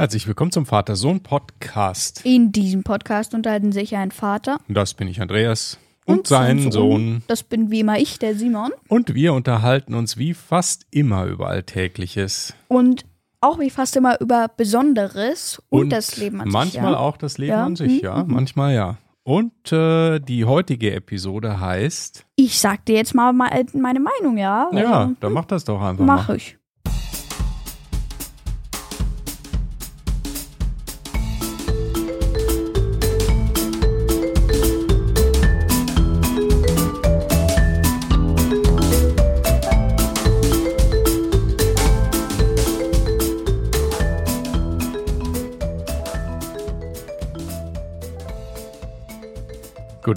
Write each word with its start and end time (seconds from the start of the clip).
Herzlich 0.00 0.26
willkommen 0.26 0.50
zum 0.50 0.64
Vater-Sohn-Podcast. 0.64 2.24
In 2.24 2.52
diesem 2.52 2.84
Podcast 2.84 3.34
unterhalten 3.34 3.70
sich 3.70 3.96
ein 3.96 4.12
Vater 4.12 4.58
Das 4.66 4.94
bin 4.94 5.08
ich, 5.08 5.20
Andreas. 5.20 5.76
Und, 6.06 6.26
sein 6.26 6.72
Sohn. 6.72 7.22
Das 7.26 7.42
bin 7.42 7.70
wie 7.70 7.80
immer 7.80 7.98
ich, 7.98 8.18
der 8.18 8.34
Simon. 8.34 8.70
Und 8.88 9.12
wir 9.12 9.34
unterhalten 9.34 9.92
uns 9.92 10.16
wie 10.16 10.32
fast 10.32 10.86
immer 10.90 11.26
über 11.26 11.48
Alltägliches. 11.48 12.54
Und 12.68 13.04
auch 13.42 13.58
wie 13.58 13.68
fast 13.68 13.94
immer 13.94 14.18
über 14.22 14.48
Besonderes 14.48 15.60
und, 15.68 15.90
das 15.90 16.16
Leben 16.16 16.40
an 16.40 16.46
sich. 16.46 16.52
Manchmal 16.54 16.92
ja. 16.92 16.98
auch 16.98 17.18
das 17.18 17.36
Leben 17.36 17.50
Ja. 17.52 17.66
an 17.66 17.76
sich, 17.76 18.00
ja. 18.00 18.24
Manchmal 18.26 18.72
ja. 18.74 18.96
Und 19.22 19.70
äh, 19.70 20.18
die 20.18 20.46
heutige 20.46 20.94
Episode 20.94 21.60
heißt. 21.60 22.24
Ich 22.36 22.58
sag 22.58 22.86
dir 22.86 22.94
jetzt 22.96 23.14
mal 23.14 23.34
me- 23.34 23.50
meine 23.74 24.00
Meinung, 24.00 24.38
ja? 24.38 24.70
Ja, 24.72 25.00
Also, 25.02 25.16
dann 25.20 25.32
mach 25.34 25.44
das 25.44 25.64
doch 25.64 25.82
einfach 25.82 26.06
mach 26.06 26.28
mal. 26.28 26.36
ich. 26.38 26.56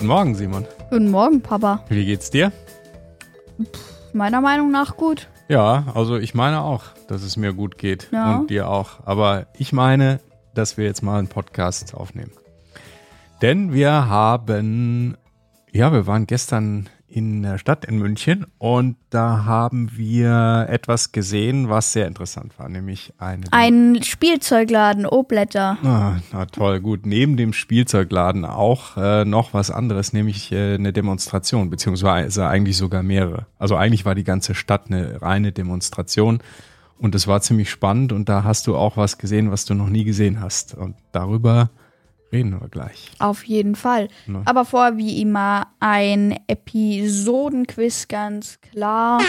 Guten 0.03 0.15
Morgen, 0.15 0.35
Simon. 0.35 0.65
Guten 0.89 1.11
Morgen, 1.11 1.39
Papa. 1.41 1.85
Wie 1.87 2.03
geht's 2.03 2.29
dir? 2.29 2.51
Meiner 4.11 4.41
Meinung 4.41 4.69
nach 4.69 4.97
gut. 4.97 5.29
Ja, 5.47 5.85
also 5.95 6.17
ich 6.17 6.33
meine 6.33 6.59
auch, 6.59 6.83
dass 7.07 7.23
es 7.23 7.37
mir 7.37 7.53
gut 7.53 7.77
geht. 7.77 8.09
Ja. 8.11 8.35
Und 8.35 8.49
dir 8.49 8.67
auch. 8.67 8.99
Aber 9.05 9.45
ich 9.57 9.71
meine, 9.71 10.19
dass 10.55 10.75
wir 10.75 10.83
jetzt 10.83 11.03
mal 11.03 11.19
einen 11.19 11.29
Podcast 11.29 11.93
aufnehmen. 11.93 12.33
Denn 13.41 13.71
wir 13.71 14.09
haben, 14.09 15.15
ja, 15.71 15.93
wir 15.93 16.05
waren 16.05 16.27
gestern 16.27 16.89
in 17.15 17.43
der 17.43 17.59
Stadt 17.59 17.85
in 17.85 17.99
München 17.99 18.47
und 18.57 18.95
da 19.11 19.45
haben 19.45 19.91
wir 19.95 20.65
etwas 20.67 21.11
gesehen, 21.11 21.69
was 21.69 21.93
sehr 21.93 22.07
interessant 22.07 22.57
war, 22.57 22.69
nämlich 22.69 23.13
eine. 23.19 23.43
Ein 23.51 24.01
Spielzeugladen, 24.01 25.05
O-Blätter. 25.05 25.77
Ah, 25.83 26.17
na 26.31 26.45
toll, 26.47 26.79
gut. 26.79 27.05
Neben 27.05 27.37
dem 27.37 27.53
Spielzeugladen 27.53 28.45
auch 28.45 28.97
äh, 28.97 29.25
noch 29.25 29.53
was 29.53 29.69
anderes, 29.69 30.13
nämlich 30.13 30.51
äh, 30.51 30.73
eine 30.73 30.91
Demonstration, 30.91 31.69
beziehungsweise 31.69 32.47
eigentlich 32.47 32.77
sogar 32.77 33.03
mehrere. 33.03 33.45
Also 33.59 33.75
eigentlich 33.75 34.05
war 34.05 34.15
die 34.15 34.23
ganze 34.23 34.55
Stadt 34.55 34.87
eine 34.87 35.21
reine 35.21 35.51
Demonstration 35.51 36.39
und 36.97 37.13
es 37.13 37.27
war 37.27 37.41
ziemlich 37.41 37.69
spannend 37.69 38.11
und 38.11 38.27
da 38.27 38.43
hast 38.43 38.65
du 38.65 38.75
auch 38.75 38.97
was 38.97 39.19
gesehen, 39.19 39.51
was 39.51 39.65
du 39.65 39.75
noch 39.75 39.89
nie 39.89 40.03
gesehen 40.03 40.41
hast. 40.41 40.73
Und 40.73 40.95
darüber 41.11 41.69
reden 42.33 42.59
wir 42.59 42.67
gleich. 42.67 43.11
Auf 43.19 43.45
jeden 43.45 43.75
Fall. 43.75 44.09
Ne. 44.25 44.41
Aber 44.45 44.65
vorher 44.65 44.97
wie 44.97 45.21
immer 45.21 45.67
ein 45.79 46.37
Episodenquiz, 46.47 48.07
ganz 48.09 48.59
klar. 48.59 49.21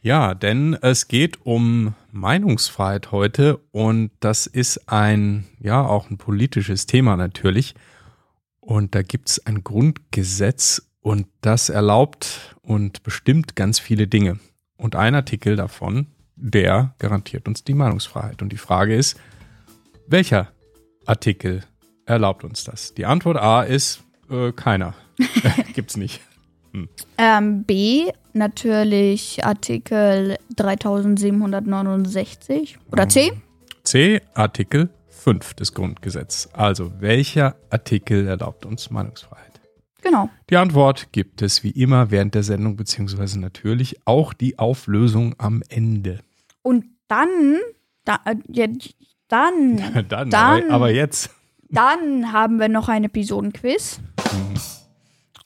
Ja, 0.00 0.34
denn 0.34 0.76
es 0.82 1.06
geht 1.06 1.46
um 1.46 1.94
Meinungsfreiheit 2.10 3.12
heute 3.12 3.58
und 3.70 4.10
das 4.18 4.48
ist 4.48 4.88
ein, 4.88 5.44
ja, 5.60 5.86
auch 5.86 6.10
ein 6.10 6.18
politisches 6.18 6.86
Thema 6.86 7.16
natürlich. 7.16 7.76
Und 8.58 8.96
da 8.96 9.02
gibt's 9.02 9.44
ein 9.46 9.62
Grundgesetz 9.62 10.90
und 11.02 11.26
das 11.40 11.68
erlaubt 11.68 12.56
und 12.62 13.02
bestimmt 13.04 13.54
ganz 13.54 13.78
viele 13.78 14.08
Dinge. 14.08 14.40
Und 14.76 14.96
ein 14.96 15.14
Artikel 15.14 15.54
davon, 15.54 16.08
der 16.34 16.94
garantiert 16.98 17.46
uns 17.46 17.62
die 17.62 17.74
Meinungsfreiheit. 17.74 18.42
Und 18.42 18.52
die 18.52 18.56
Frage 18.56 18.96
ist, 18.96 19.20
welcher 20.08 20.48
Artikel 21.06 21.62
erlaubt 22.06 22.44
uns 22.44 22.64
das? 22.64 22.94
Die 22.94 23.06
Antwort 23.06 23.36
A 23.36 23.62
ist 23.62 24.02
äh, 24.30 24.52
keiner. 24.52 24.94
Gibt's 25.74 25.96
nicht. 25.96 26.20
Ähm, 27.18 27.64
B, 27.64 28.10
natürlich 28.32 29.44
Artikel 29.44 30.38
3769. 30.56 32.78
Oder 32.90 33.08
C? 33.08 33.32
C, 33.84 34.20
Artikel 34.34 34.88
5 35.08 35.54
des 35.54 35.74
Grundgesetzes. 35.74 36.52
Also, 36.54 36.92
welcher 37.00 37.56
Artikel 37.70 38.26
erlaubt 38.26 38.64
uns 38.64 38.90
Meinungsfreiheit? 38.90 39.60
Genau. 40.02 40.30
Die 40.50 40.56
Antwort 40.56 41.12
gibt 41.12 41.42
es 41.42 41.62
wie 41.62 41.70
immer 41.70 42.10
während 42.10 42.34
der 42.34 42.42
Sendung, 42.42 42.76
beziehungsweise 42.76 43.38
natürlich 43.38 44.04
auch 44.04 44.32
die 44.32 44.58
Auflösung 44.58 45.36
am 45.38 45.62
Ende. 45.68 46.18
Und 46.62 46.86
dann, 47.06 47.58
da, 48.04 48.18
äh, 48.24 48.34
dann, 49.32 49.76
Dann, 50.08 50.30
Dann- 50.30 50.64
Aber, 50.64 50.70
aber 50.74 50.90
jetzt. 50.90 51.30
dann 51.70 52.32
haben 52.32 52.58
wir 52.60 52.68
noch 52.68 52.88
ein 52.88 53.04
Episodenquiz. 53.04 54.00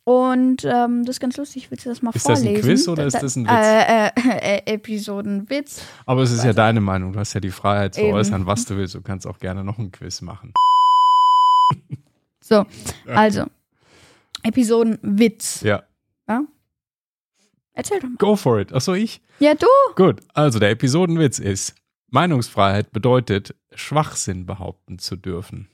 Und 0.08 0.64
ähm, 0.64 1.04
das 1.04 1.16
ist 1.16 1.20
ganz 1.20 1.36
lustig, 1.36 1.68
willst 1.70 1.84
du 1.84 1.88
das 1.90 2.00
mal 2.00 2.10
Ist 2.14 2.28
das 2.28 2.38
vorlesen? 2.40 2.56
ein 2.56 2.62
Quiz 2.62 2.86
oder 2.88 3.06
ist 3.06 3.14
Da- 3.14 3.20
das 3.20 3.34
ein 3.36 3.44
Witz? 3.44 3.52
Äh, 3.52 4.06
äh, 4.06 4.10
äh, 4.58 4.74
Episodenwitz. 4.74 5.82
Aber 6.04 6.22
es 6.22 6.30
ist 6.30 6.44
ja 6.44 6.52
deine 6.52 6.80
Meinung. 6.80 7.12
Du 7.12 7.18
hast 7.18 7.32
ja 7.34 7.40
die 7.40 7.50
Freiheit 7.50 7.94
zu 7.94 8.02
Eben. 8.02 8.12
äußern, 8.14 8.46
was 8.46 8.64
du 8.66 8.76
willst. 8.76 8.94
Du 8.94 9.00
kannst 9.02 9.26
auch 9.26 9.38
gerne 9.40 9.64
noch 9.64 9.78
einen 9.80 9.90
Quiz 9.90 10.20
machen. 10.20 10.52
So, 12.40 12.64
also, 13.06 13.46
Episodenwitz. 14.44 15.62
Ja, 15.62 15.82
Erzähl 17.78 17.98
doch 18.00 18.08
mal. 18.08 18.16
go 18.18 18.36
for 18.36 18.58
it. 18.60 18.72
Achso, 18.72 18.94
ich? 18.94 19.20
Ja, 19.38 19.54
du? 19.54 19.66
Gut. 19.96 20.20
Also, 20.32 20.58
der 20.58 20.70
Episodenwitz 20.70 21.38
ist, 21.40 21.74
Meinungsfreiheit 22.10 22.92
bedeutet, 22.92 23.54
Schwachsinn 23.74 24.46
behaupten 24.46 24.98
zu 24.98 25.16
dürfen. 25.16 25.68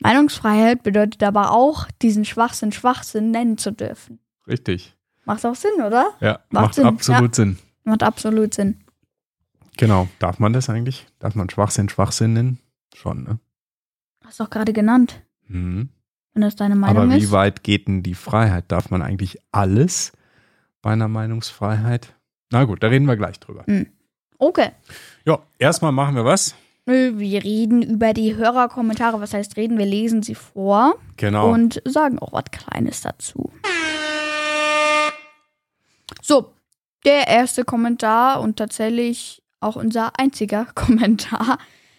Meinungsfreiheit 0.00 0.82
bedeutet 0.82 1.22
aber 1.22 1.50
auch, 1.52 1.86
diesen 2.02 2.24
Schwachsinn 2.24 2.72
Schwachsinn 2.72 3.30
nennen 3.30 3.58
zu 3.58 3.70
dürfen. 3.72 4.18
Richtig. 4.46 4.96
Macht 5.24 5.44
auch 5.44 5.54
Sinn, 5.54 5.82
oder? 5.84 6.12
Ja, 6.20 6.40
Macht 6.50 6.64
macht, 6.64 6.74
Sinn, 6.74 6.86
absolut 6.86 7.34
Sinn. 7.34 7.58
Macht 7.84 8.02
absolut 8.02 8.54
Sinn. 8.54 8.80
Genau. 9.76 10.08
Darf 10.18 10.38
man 10.38 10.52
das 10.52 10.68
eigentlich? 10.70 11.06
Darf 11.18 11.34
man 11.34 11.50
Schwachsinn 11.50 11.88
Schwachsinn 11.88 12.32
nennen? 12.32 12.58
Schon, 12.94 13.22
ne? 13.24 13.38
Hast 14.24 14.40
du 14.40 14.44
doch 14.44 14.50
gerade 14.50 14.72
genannt, 14.72 15.22
Mhm. 15.48 15.90
wenn 16.32 16.42
das 16.42 16.56
deine 16.56 16.76
Meinung 16.76 16.96
Aber 17.04 17.12
wie 17.14 17.18
ist. 17.24 17.30
weit 17.32 17.62
geht 17.62 17.88
denn 17.88 18.02
die 18.02 18.14
Freiheit? 18.14 18.70
Darf 18.72 18.90
man 18.90 19.02
eigentlich 19.02 19.38
alles 19.52 20.12
bei 20.82 20.92
einer 20.92 21.08
Meinungsfreiheit? 21.08 22.14
Na 22.50 22.64
gut, 22.64 22.82
da 22.82 22.88
reden 22.88 23.06
wir 23.06 23.16
gleich 23.16 23.38
drüber. 23.38 23.64
Okay. 24.38 24.70
Ja, 25.26 25.38
erstmal 25.58 25.92
machen 25.92 26.14
wir 26.16 26.24
was? 26.24 26.54
Nö, 26.86 27.18
Wir 27.18 27.44
reden 27.44 27.82
über 27.82 28.12
die 28.14 28.34
Hörerkommentare. 28.36 29.20
Was 29.20 29.34
heißt 29.34 29.56
reden? 29.56 29.78
Wir 29.78 29.86
lesen 29.86 30.22
sie 30.22 30.34
vor 30.34 30.94
Genau. 31.16 31.52
und 31.52 31.80
sagen 31.84 32.18
auch 32.18 32.32
was 32.32 32.44
Kleines 32.50 33.02
dazu. 33.02 33.50
So, 36.22 36.52
der 37.04 37.28
erste 37.28 37.64
Kommentar 37.64 38.40
und 38.40 38.56
tatsächlich 38.56 39.42
auch 39.60 39.76
unser 39.76 40.18
einziger 40.18 40.64
Kommentar 40.74 41.58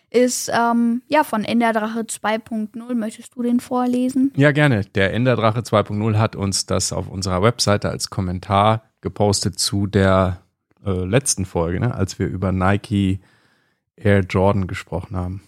ist 0.10 0.52
ähm, 0.54 1.02
ja 1.08 1.24
von 1.24 1.46
Enderdrache 1.46 2.02
2.0. 2.02 2.94
Möchtest 2.96 3.36
du 3.36 3.44
den 3.44 3.60
vorlesen? 3.62 4.34
ja, 4.36 4.52
gerne. 4.52 4.84
Der 4.96 5.14
Enderdrache 5.14 5.62
2.0 5.62 6.18
hat 6.18 6.36
uns 6.36 6.66
das 6.66 6.92
auf 6.92 7.08
unserer 7.08 7.42
Webseite 7.42 7.90
als 7.90 8.10
Kommentar 8.10 8.84
gepostet 9.00 9.58
zu 9.58 9.88
der 9.88 10.42
äh, 10.86 10.92
letzten 11.06 11.46
Folge, 11.46 11.80
ne, 11.80 11.94
als 11.94 12.20
wir 12.20 12.28
über 12.28 12.52
Nike 12.52 13.20
Air 13.96 14.22
Jordan 14.22 14.68
gesprochen 14.68 15.16
haben. 15.16 15.42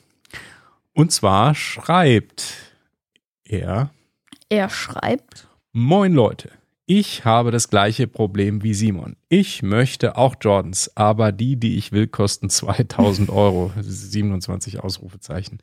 Und 0.93 1.11
zwar 1.11 1.55
schreibt 1.55 2.55
er, 3.43 3.89
Er 4.49 4.69
schreibt. 4.69 5.47
Moin 5.71 6.13
Leute, 6.13 6.51
ich 6.85 7.25
habe 7.25 7.49
das 7.49 7.69
gleiche 7.69 8.07
Problem 8.07 8.61
wie 8.61 8.73
Simon. 8.73 9.15
Ich 9.29 9.63
möchte 9.63 10.17
auch 10.17 10.35
Jordans, 10.39 10.91
aber 10.95 11.31
die, 11.31 11.55
die 11.55 11.77
ich 11.77 11.91
will, 11.91 12.07
kosten 12.07 12.49
2000 12.51 13.29
Euro. 13.29 13.71
27 13.79 14.81
Ausrufezeichen. 14.81 15.59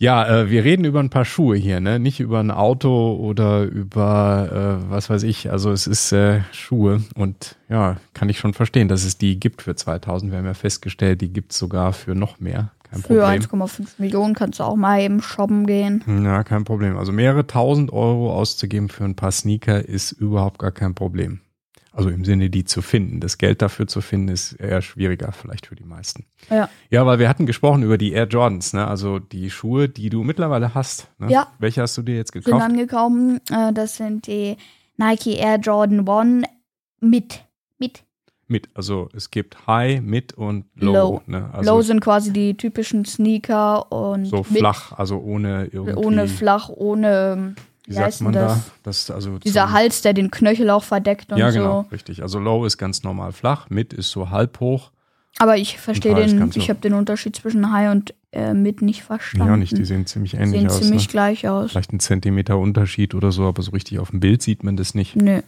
Ja, 0.00 0.42
äh, 0.42 0.50
wir 0.50 0.62
reden 0.62 0.84
über 0.84 1.00
ein 1.00 1.10
paar 1.10 1.24
Schuhe 1.24 1.56
hier, 1.56 1.80
ne? 1.80 1.98
Nicht 1.98 2.20
über 2.20 2.38
ein 2.38 2.52
Auto 2.52 3.16
oder 3.16 3.64
über 3.64 4.80
äh, 4.86 4.90
was 4.90 5.10
weiß 5.10 5.24
ich. 5.24 5.50
Also 5.50 5.72
es 5.72 5.88
ist 5.88 6.12
äh, 6.12 6.42
Schuhe 6.52 7.02
und 7.16 7.56
ja, 7.68 7.96
kann 8.14 8.28
ich 8.28 8.38
schon 8.38 8.54
verstehen, 8.54 8.86
dass 8.86 9.04
es 9.04 9.18
die 9.18 9.40
gibt 9.40 9.62
für 9.62 9.74
2000. 9.74 10.30
Wir 10.30 10.38
haben 10.38 10.46
ja 10.46 10.54
festgestellt, 10.54 11.20
die 11.20 11.32
gibt 11.32 11.50
es 11.50 11.58
sogar 11.58 11.92
für 11.92 12.14
noch 12.14 12.38
mehr. 12.38 12.70
Kein 12.90 13.00
Für 13.00 13.42
Problem. 13.42 13.64
1,5 13.66 13.86
Millionen 13.98 14.34
kannst 14.34 14.60
du 14.60 14.64
auch 14.64 14.76
mal 14.76 15.00
eben 15.00 15.20
shoppen 15.20 15.66
gehen. 15.66 16.04
Ja, 16.24 16.44
kein 16.44 16.64
Problem. 16.64 16.96
Also 16.96 17.12
mehrere 17.12 17.46
tausend 17.46 17.92
Euro 17.92 18.32
auszugeben 18.32 18.88
für 18.88 19.04
ein 19.04 19.16
paar 19.16 19.32
Sneaker 19.32 19.84
ist 19.84 20.12
überhaupt 20.12 20.58
gar 20.58 20.72
kein 20.72 20.94
Problem. 20.94 21.40
Also 21.98 22.10
im 22.10 22.24
Sinne, 22.24 22.48
die 22.48 22.64
zu 22.64 22.80
finden. 22.80 23.18
Das 23.18 23.38
Geld 23.38 23.60
dafür 23.60 23.88
zu 23.88 24.00
finden, 24.00 24.28
ist 24.28 24.52
eher 24.52 24.82
schwieriger 24.82 25.32
vielleicht 25.32 25.66
für 25.66 25.74
die 25.74 25.82
meisten. 25.82 26.26
Ja. 26.48 26.68
Ja, 26.90 27.04
weil 27.04 27.18
wir 27.18 27.28
hatten 27.28 27.44
gesprochen 27.44 27.82
über 27.82 27.98
die 27.98 28.12
Air 28.12 28.28
Jordans, 28.28 28.72
ne? 28.72 28.86
Also 28.86 29.18
die 29.18 29.50
Schuhe, 29.50 29.88
die 29.88 30.08
du 30.08 30.22
mittlerweile 30.22 30.76
hast. 30.76 31.08
Ne? 31.18 31.28
Ja. 31.32 31.48
Welche 31.58 31.82
hast 31.82 31.98
du 31.98 32.02
dir 32.02 32.14
jetzt 32.14 32.32
Sind 32.34 32.44
gekauft? 32.44 32.62
angekommen. 32.62 33.40
Äh, 33.50 33.72
das 33.72 33.96
sind 33.96 34.28
die 34.28 34.56
Nike 34.96 35.38
Air 35.38 35.56
Jordan 35.56 36.08
1 36.08 36.46
mit. 37.00 37.42
Mit. 37.80 38.04
Mit, 38.46 38.68
also 38.74 39.08
es 39.12 39.32
gibt 39.32 39.66
High, 39.66 40.00
Mid 40.00 40.34
und 40.34 40.66
Low. 40.76 40.92
Low. 40.92 41.22
Ne? 41.26 41.50
Also 41.52 41.68
Low 41.68 41.82
sind 41.82 41.98
quasi 41.98 42.32
die 42.32 42.56
typischen 42.56 43.06
Sneaker 43.06 43.90
und 43.90 44.26
so 44.26 44.44
flach, 44.44 44.92
also 44.92 45.18
ohne 45.18 45.66
irgendwie. 45.72 45.94
ohne 45.94 46.28
flach, 46.28 46.68
ohne, 46.68 47.56
Wie 47.88 47.92
wie, 47.92 47.94
sagt 47.94 48.20
man 48.20 48.34
das? 48.34 48.52
da? 48.52 48.64
Das, 48.82 49.10
also 49.10 49.38
Dieser 49.38 49.72
Hals, 49.72 50.02
der 50.02 50.12
den 50.12 50.30
Knöchel 50.30 50.68
auch 50.68 50.84
verdeckt 50.84 51.32
und 51.32 51.38
Ja, 51.38 51.50
so. 51.50 51.58
genau, 51.58 51.80
richtig. 51.90 52.20
Also 52.22 52.38
Low 52.38 52.66
ist 52.66 52.76
ganz 52.76 53.02
normal 53.02 53.32
flach, 53.32 53.70
Mid 53.70 53.94
ist 53.94 54.10
so 54.10 54.28
halb 54.28 54.60
hoch. 54.60 54.90
Aber 55.38 55.56
ich 55.56 55.78
verstehe 55.78 56.14
den, 56.14 56.50
ich 56.54 56.68
habe 56.68 56.80
den 56.80 56.92
Unterschied 56.92 57.36
zwischen 57.36 57.72
High 57.72 57.90
und 57.90 58.12
äh, 58.32 58.52
Mid 58.52 58.82
nicht 58.82 59.04
verstanden. 59.04 59.48
Ja, 59.48 59.56
nicht, 59.56 59.76
die 59.78 59.84
sehen 59.86 60.04
ziemlich 60.04 60.34
ähnlich 60.34 60.60
Sehen 60.60 60.68
aus. 60.68 60.80
ziemlich 60.80 61.06
ne? 61.06 61.10
gleich 61.10 61.48
aus. 61.48 61.70
Vielleicht 61.70 61.92
ein 61.92 62.00
Zentimeter 62.00 62.58
Unterschied 62.58 63.14
oder 63.14 63.32
so, 63.32 63.46
aber 63.46 63.62
so 63.62 63.70
richtig 63.70 64.00
auf 64.00 64.10
dem 64.10 64.20
Bild 64.20 64.42
sieht 64.42 64.64
man 64.64 64.76
das 64.76 64.94
nicht. 64.94 65.16
Nö. 65.16 65.40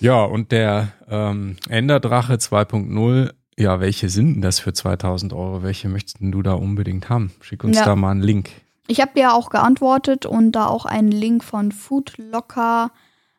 Ja, 0.00 0.24
und 0.24 0.50
der 0.50 0.88
ähm, 1.08 1.56
Enderdrache 1.68 2.34
2.0, 2.34 3.30
ja, 3.56 3.78
welche 3.80 4.08
sind 4.08 4.34
denn 4.34 4.42
das 4.42 4.58
für 4.58 4.72
2000 4.72 5.32
Euro? 5.32 5.62
Welche 5.62 5.88
möchtest 5.88 6.18
du 6.20 6.42
da 6.42 6.54
unbedingt 6.54 7.08
haben? 7.08 7.32
Schick 7.40 7.62
uns 7.64 7.76
Ja. 7.76 7.84
da 7.84 7.96
mal 7.96 8.12
einen 8.12 8.22
Link. 8.22 8.50
Ich 8.90 9.02
habe 9.02 9.12
dir 9.14 9.34
auch 9.34 9.50
geantwortet 9.50 10.24
und 10.24 10.52
da 10.52 10.66
auch 10.66 10.86
einen 10.86 11.12
Link 11.12 11.44
von 11.44 11.72
Foodlocker, 11.72 12.90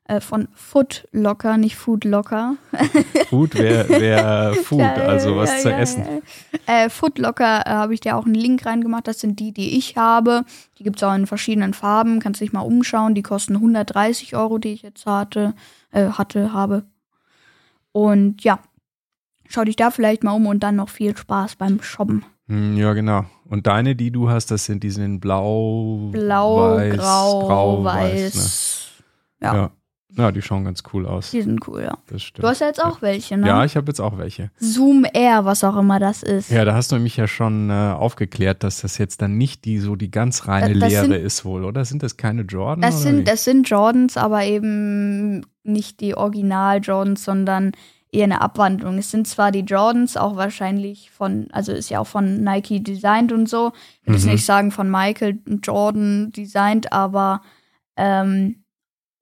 äh, 0.04 0.22
von 0.22 0.48
Foodlocker, 0.54 1.58
nicht 1.58 1.76
Foodlocker. 1.76 2.58
Food 3.30 3.56
wäre 3.56 3.90
wär 3.90 4.54
Food, 4.64 4.82
also 4.82 5.36
was 5.36 5.50
Ja, 5.50 5.58
zu 5.58 5.70
ja, 5.72 5.80
essen. 5.80 6.06
Äh, 6.68 6.90
Foodlocker 6.90 7.66
äh, 7.66 7.70
habe 7.72 7.96
ich 7.96 8.00
dir 8.00 8.16
auch 8.16 8.26
einen 8.26 8.36
Link 8.36 8.64
reingemacht. 8.68 9.08
Das 9.08 9.20
sind 9.20 9.40
die, 9.40 9.52
die 9.52 9.76
ich 9.76 9.98
habe. 9.98 10.46
Die 10.78 10.84
gibt 10.84 10.98
es 10.98 11.04
auch 11.04 11.16
in 11.16 11.26
verschiedenen 11.26 11.74
Farben. 11.74 12.20
Kannst 12.20 12.42
dich 12.42 12.54
mal 12.54 12.62
umschauen. 12.62 13.16
Die 13.16 13.24
kosten 13.24 13.56
130 13.56 14.36
Euro, 14.36 14.60
die 14.60 14.74
ich 14.74 14.84
jetzt 14.84 15.08
hatte, 15.08 15.56
äh, 15.92 16.10
hatte, 16.10 16.54
habe. 16.54 16.84
Und 17.92 18.44
ja, 18.44 18.60
schau 19.48 19.64
dich 19.64 19.78
da 19.78 19.90
vielleicht 19.90 20.24
mal 20.24 20.34
um 20.34 20.46
und 20.46 20.62
dann 20.62 20.76
noch 20.76 20.90
viel 20.90 21.18
Spaß 21.18 21.56
beim 21.56 21.82
Shoppen. 21.82 22.24
Hm, 22.50 22.76
Ja, 22.78 22.94
genau. 22.94 23.26
Und 23.46 23.66
deine, 23.68 23.96
die 23.96 24.12
du 24.12 24.30
hast, 24.30 24.52
das 24.52 24.66
sind 24.66 24.84
die 24.84 24.90
sind 24.92 25.04
in 25.06 25.20
blau, 25.20 26.10
Blau, 26.12 26.76
weiß, 26.76 26.98
grau, 26.98 27.40
grau, 27.48 27.84
weiß. 27.84 28.36
weiß. 28.36 28.88
Ja. 29.42 29.54
Ne? 29.54 29.60
Ja. 30.18 30.24
ja, 30.26 30.32
die 30.32 30.42
schauen 30.42 30.66
ganz 30.66 30.84
cool 30.94 31.06
aus. 31.08 31.32
Die 31.32 31.42
sind 31.42 31.66
cool, 31.68 31.82
ja. 31.82 31.98
Das 32.10 32.22
stimmt. 32.22 32.44
Du 32.44 32.48
hast 32.50 32.60
ja 32.62 32.68
jetzt 32.68 32.84
auch 32.84 33.02
welche, 33.02 33.38
ne? 33.38 33.48
ja, 33.48 33.64
ich 33.66 33.76
habe 33.76 33.88
jetzt 33.88 34.00
auch 34.02 34.18
welche. 34.20 34.52
Zoom 34.60 35.06
Air, 35.14 35.46
was 35.46 35.64
auch 35.64 35.78
immer 35.78 35.98
das 36.00 36.22
ist. 36.24 36.52
Ja, 36.52 36.64
da 36.66 36.74
hast 36.76 36.92
du 36.92 37.00
mich 37.00 37.16
ja 37.18 37.28
schon 37.28 37.70
äh, 37.70 37.74
aufgeklärt, 37.74 38.64
dass 38.64 38.82
das 38.82 38.98
jetzt 39.00 39.22
dann 39.22 39.38
nicht 39.38 39.66
die 39.66 39.80
so 39.80 39.96
die 39.96 40.12
ganz 40.12 40.48
reine 40.48 40.74
Das- 40.74 40.80
das 40.82 40.90
Lehre 40.92 41.06
sind- 41.06 41.14
ist 41.26 41.46
wohl, 41.46 41.64
oder? 41.64 41.86
Sind 41.86 42.04
das 42.04 42.18
keine 42.18 42.42
Jordan? 42.44 42.82
Das 42.82 42.96
oder 42.96 43.04
sind, 43.04 43.20
wie? 43.20 43.24
das 43.24 43.44
sind 43.46 43.70
Jordans, 43.70 44.18
aber 44.18 44.44
eben 44.44 45.46
nicht 45.64 46.00
die 46.02 46.16
Original-Jordans, 46.16 47.24
sondern 47.24 47.72
eher 48.12 48.24
eine 48.24 48.42
Abwandlung. 48.42 48.98
Es 48.98 49.12
sind 49.12 49.28
zwar 49.28 49.52
die 49.52 49.60
Jordans 49.60 50.18
auch 50.18 50.36
wahrscheinlich 50.36 51.12
von, 51.12 51.48
also 51.52 51.72
ist 51.72 51.90
ja 51.90 52.00
auch 52.00 52.08
von 52.08 52.44
Nike 52.44 52.82
designt 52.84 53.32
und 53.32 53.48
so. 53.48 53.72
Ich 54.02 54.08
will 54.08 54.16
jetzt 54.16 54.26
Mhm. 54.26 54.32
nicht 54.32 54.46
sagen 54.46 54.72
von 54.72 54.90
Michael 54.90 55.38
Jordan 55.64 56.32
designt, 56.32 56.92
aber 56.92 57.42
ähm, 57.98 58.64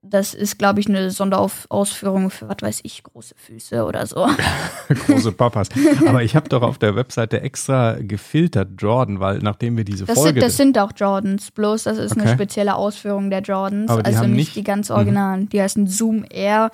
das 0.04 0.34
ist, 0.34 0.57
glaube 0.57 0.80
ich, 0.80 0.88
eine 0.88 1.12
Sonderausführung 1.12 2.30
für, 2.30 2.48
was 2.48 2.57
weiß 2.62 2.80
ich, 2.84 3.04
große 3.04 3.36
Füße 3.36 3.84
oder 3.84 4.06
so. 4.06 4.25
große 5.07 5.33
Papas. 5.33 5.68
Aber 6.07 6.24
ich 6.24 6.33
habe 6.36 6.48
doch 6.48 6.62
auf 6.62 6.78
der 6.78 6.95
Webseite 6.95 7.42
extra 7.42 7.98
gefiltert 8.00 8.69
Jordan, 8.78 9.19
weil 9.19 9.40
nachdem 9.40 9.75
wir 9.75 9.83
diese 9.83 10.06
Das 10.06 10.18
Folge 10.18 10.40
sind, 10.40 10.44
das 10.48 10.56
sind 10.56 10.78
auch 10.78 10.92
Jordans, 10.95 11.51
bloß 11.51 11.83
das 11.83 11.98
ist 11.98 12.13
Okay. 12.13 12.22
eine 12.22 12.33
spezielle 12.33 12.75
Ausführung 12.75 13.30
der 13.30 13.42
Jordans, 13.42 13.90
also 13.92 14.22
nicht 14.24 14.36
nicht- 14.36 14.56
die 14.56 14.63
ganz 14.63 14.88
Mhm. 14.90 14.95
originalen. 14.95 15.50
Die 15.50 15.62
heißen 15.62 15.88
Zoom 15.88 16.24
Air. 16.30 16.72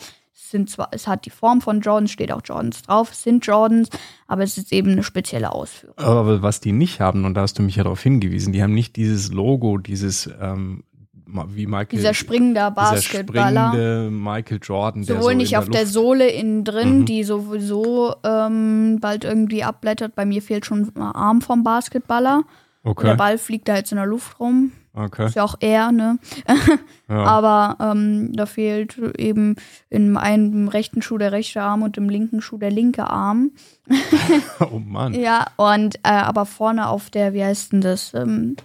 Es 0.54 0.58
Sind 0.60 0.70
zwar, 0.70 0.90
es 0.92 1.08
hat 1.08 1.26
die 1.26 1.32
Form 1.32 1.62
von 1.62 1.82
Jordans, 1.82 2.12
steht 2.12 2.32
auch 2.32 2.42
Jordans 2.46 2.84
drauf, 2.84 3.12
es 3.12 3.24
sind 3.24 3.44
Jordans, 3.44 3.90
aber 4.28 4.44
es 4.44 4.56
ist 4.60 4.72
eben 4.72 4.92
eine 4.92 5.02
spezielle 5.02 5.52
Ausführung. 5.52 5.98
aber 5.98 6.44
was 6.44 6.60
die 6.60 6.74
nicht 6.74 7.00
haben, 7.00 7.26
und 7.26 7.34
da 7.34 7.42
hast 7.42 7.58
du 7.58 7.64
mich 7.64 7.76
ja 7.78 7.84
darauf 7.84 8.02
hingewiesen, 8.04 8.54
die 8.54 8.62
haben 8.62 8.76
nicht 8.76 8.96
dieses 8.96 9.32
Logo, 9.32 9.80
dieses 9.80 10.30
ähm, 10.40 10.84
wie 11.26 11.66
Michael 11.66 11.88
Dieser 11.98 12.14
springende 12.14 12.60
dieser 12.60 12.70
Basketballer. 12.72 13.70
springende 13.72 14.10
Michael 14.12 14.60
Jordan, 14.62 15.04
der 15.04 15.16
Sowohl 15.16 15.32
so 15.32 15.38
nicht 15.38 15.54
in 15.54 15.58
auf 15.58 15.70
der 15.70 15.82
Luft- 15.82 15.94
Sohle 15.94 16.28
innen 16.30 16.64
drin, 16.64 17.00
Mhm. 17.00 17.06
die 17.06 17.24
sowieso 17.24 18.14
ähm, 18.24 19.00
bald 19.02 19.24
irgendwie 19.24 19.64
abblättert. 19.64 20.14
Bei 20.14 20.26
mir 20.26 20.44
fehlt 20.44 20.68
schon 20.68 20.92
ein 20.96 21.02
Arm 21.02 21.42
vom 21.42 21.64
Basketballer. 21.64 22.44
Und 22.84 23.02
Der 23.02 23.12
Okay, 23.12 23.18
Ball 23.18 23.38
fliegt 23.38 23.68
da 23.70 23.76
jetzt 23.78 23.92
in 23.92 23.98
der 23.98 24.06
Luft 24.06 24.40
rum. 24.40 24.72
okay. 24.94 25.26
Ist 25.28 25.36
ja 25.36 25.44
auch 25.44 25.56
er, 25.62 25.92
ne? 25.92 26.20
Ja. 27.10 27.24
Aber 27.26 27.78
ähm, 27.92 28.32
da 28.34 28.46
fehlt 28.46 28.98
eben 29.18 29.56
in 29.90 30.18
einem 30.18 30.68
rechten 30.68 31.02
Schuh 31.02 31.18
der 31.18 31.32
rechte 31.32 31.62
Arm 31.62 31.84
und 31.84 31.96
im 31.98 32.10
linken 32.10 32.42
Schuh 32.42 32.58
der 32.58 32.72
linke 32.72 33.10
Arm. 33.10 33.52
Oh 34.72 34.80
Mann. 34.80 35.14
Ja, 35.14 35.48
und 35.58 35.96
äh, 36.04 36.10
aber 36.10 36.46
vorne 36.46 36.88
auf 36.90 37.10
der, 37.10 37.34
wie 37.34 37.44
heißt 37.44 37.72
denn 37.74 37.82
das? 37.82 38.14
Ähm, 38.14 38.56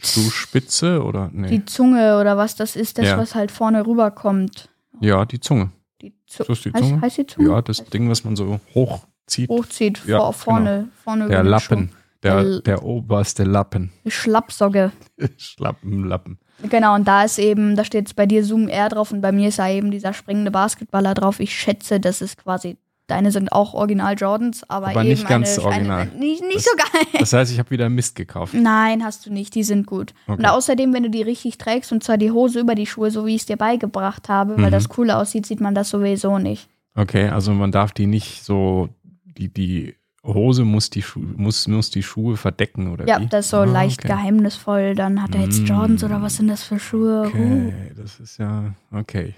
Schuhspitze 0.00 1.02
oder? 1.02 1.30
Nee. 1.32 1.48
die 1.48 1.64
Zunge 1.64 2.18
oder 2.18 2.36
was 2.36 2.56
das 2.56 2.76
ist, 2.76 2.98
das, 2.98 3.06
Ja. 3.06 3.18
was 3.18 3.34
halt 3.34 3.50
vorne 3.50 3.86
rüberkommt. 3.86 4.68
ja, 5.00 5.24
die 5.24 5.38
Zunge. 5.40 5.70
Die 6.00 6.12
Zu 6.26 6.44
So 6.44 6.52
ist 6.54 6.64
die 6.64 6.72
heißt, 6.72 6.84
Zunge? 6.84 7.00
heißt 7.00 7.18
die 7.18 7.26
Zunge? 7.26 7.48
Ja, 7.50 7.62
das 7.62 7.84
Ding, 7.84 8.10
was 8.10 8.24
man 8.24 8.34
so 8.36 8.58
hochzieht. 8.74 9.48
Hochzieht, 9.48 10.02
Ja, 10.06 10.18
vor, 10.18 10.32
vorne, 10.32 10.88
vorne 11.04 11.28
Der 11.28 11.40
über 11.40 11.44
den 11.44 11.50
Lappen. 11.50 11.88
Der, 11.88 12.01
Der- 12.22 12.60
der 12.60 12.82
oberste 12.84 13.44
Lappen. 13.44 13.90
Schlappsocke. 14.06 14.92
Schlappenlappen. 15.38 16.38
Genau, 16.70 16.94
und 16.94 17.08
da 17.08 17.24
ist 17.24 17.38
eben, 17.38 17.74
da 17.76 17.84
steht 17.84 18.02
jetzt 18.08 18.16
bei 18.16 18.26
dir 18.26 18.44
Zoom 18.44 18.68
R 18.68 18.88
drauf 18.88 19.10
und 19.10 19.20
bei 19.20 19.32
mir 19.32 19.48
ist 19.48 19.58
da 19.58 19.68
eben 19.68 19.90
dieser 19.90 20.12
springende 20.12 20.50
Basketballer 20.52 21.14
drauf. 21.14 21.40
Ich 21.40 21.52
schätze, 21.54 21.98
das 21.98 22.22
ist 22.22 22.36
quasi, 22.42 22.76
deine 23.08 23.32
sind 23.32 23.50
auch 23.50 23.74
Original 23.74 24.14
Jordans, 24.16 24.62
aber, 24.70 24.88
Aber 24.88 25.00
eben 25.00 25.08
nicht 25.10 25.26
ganz 25.26 25.58
eine, 25.58 25.66
original. 25.66 26.00
Eine, 26.02 26.18
nicht 26.20 26.42
nicht 26.42 26.56
Das- 26.58 26.64
so 26.64 26.70
geil. 26.76 27.06
Das 27.18 27.32
heißt, 27.32 27.50
ich 27.52 27.58
habe 27.58 27.70
wieder 27.70 27.88
Mist 27.88 28.14
gekauft. 28.14 28.54
Nein, 28.54 29.02
hast 29.04 29.26
du 29.26 29.32
nicht, 29.32 29.56
die 29.56 29.64
sind 29.64 29.86
gut. 29.88 30.14
Okay. 30.28 30.38
Und 30.38 30.46
außerdem, 30.46 30.94
wenn 30.94 31.02
du 31.02 31.10
die 31.10 31.22
richtig 31.22 31.58
trägst, 31.58 31.90
und 31.90 32.04
zwar 32.04 32.16
die 32.18 32.30
Hose 32.30 32.60
über 32.60 32.76
die 32.76 32.86
Schuhe, 32.86 33.10
so 33.10 33.26
wie 33.26 33.34
ich 33.34 33.40
es 33.42 33.46
dir 33.46 33.56
beigebracht 33.56 34.28
habe, 34.28 34.56
weil 34.58 34.66
Mhm. 34.66 34.70
das 34.72 34.86
cool 34.96 35.10
aussieht, 35.10 35.46
sieht 35.46 35.60
man 35.60 35.74
das 35.74 35.90
sowieso 35.90 36.38
nicht. 36.38 36.68
Okay, 36.94 37.28
also 37.28 37.52
man 37.52 37.72
darf 37.72 37.90
die 37.90 38.06
nicht 38.06 38.44
so, 38.44 38.88
die, 39.24 39.48
die 39.52 39.96
Hose 40.24 40.64
muss 40.64 40.88
die, 40.90 41.02
Schu 41.02 41.18
muss, 41.18 41.66
muss 41.66 41.90
die 41.90 42.02
Schuhe 42.02 42.36
verdecken, 42.36 42.92
oder 42.92 43.06
Ja, 43.08 43.20
wie? 43.20 43.26
das 43.26 43.46
ist 43.46 43.50
so 43.50 43.56
Ah, 43.58 43.64
leicht 43.64 44.00
okay. 44.04 44.08
geheimnisvoll. 44.08 44.94
Dann 44.94 45.20
hat 45.22 45.34
er 45.34 45.42
jetzt 45.42 45.60
Mm. 45.62 45.66
Jordans 45.66 46.04
oder 46.04 46.22
was 46.22 46.36
sind 46.36 46.46
das 46.48 46.62
für 46.62 46.78
Schuhe? 46.78 47.22
Uh. 47.24 47.26
Okay, 47.28 47.92
das 47.96 48.20
ist 48.20 48.38
ja, 48.38 48.72
okay. 48.92 49.34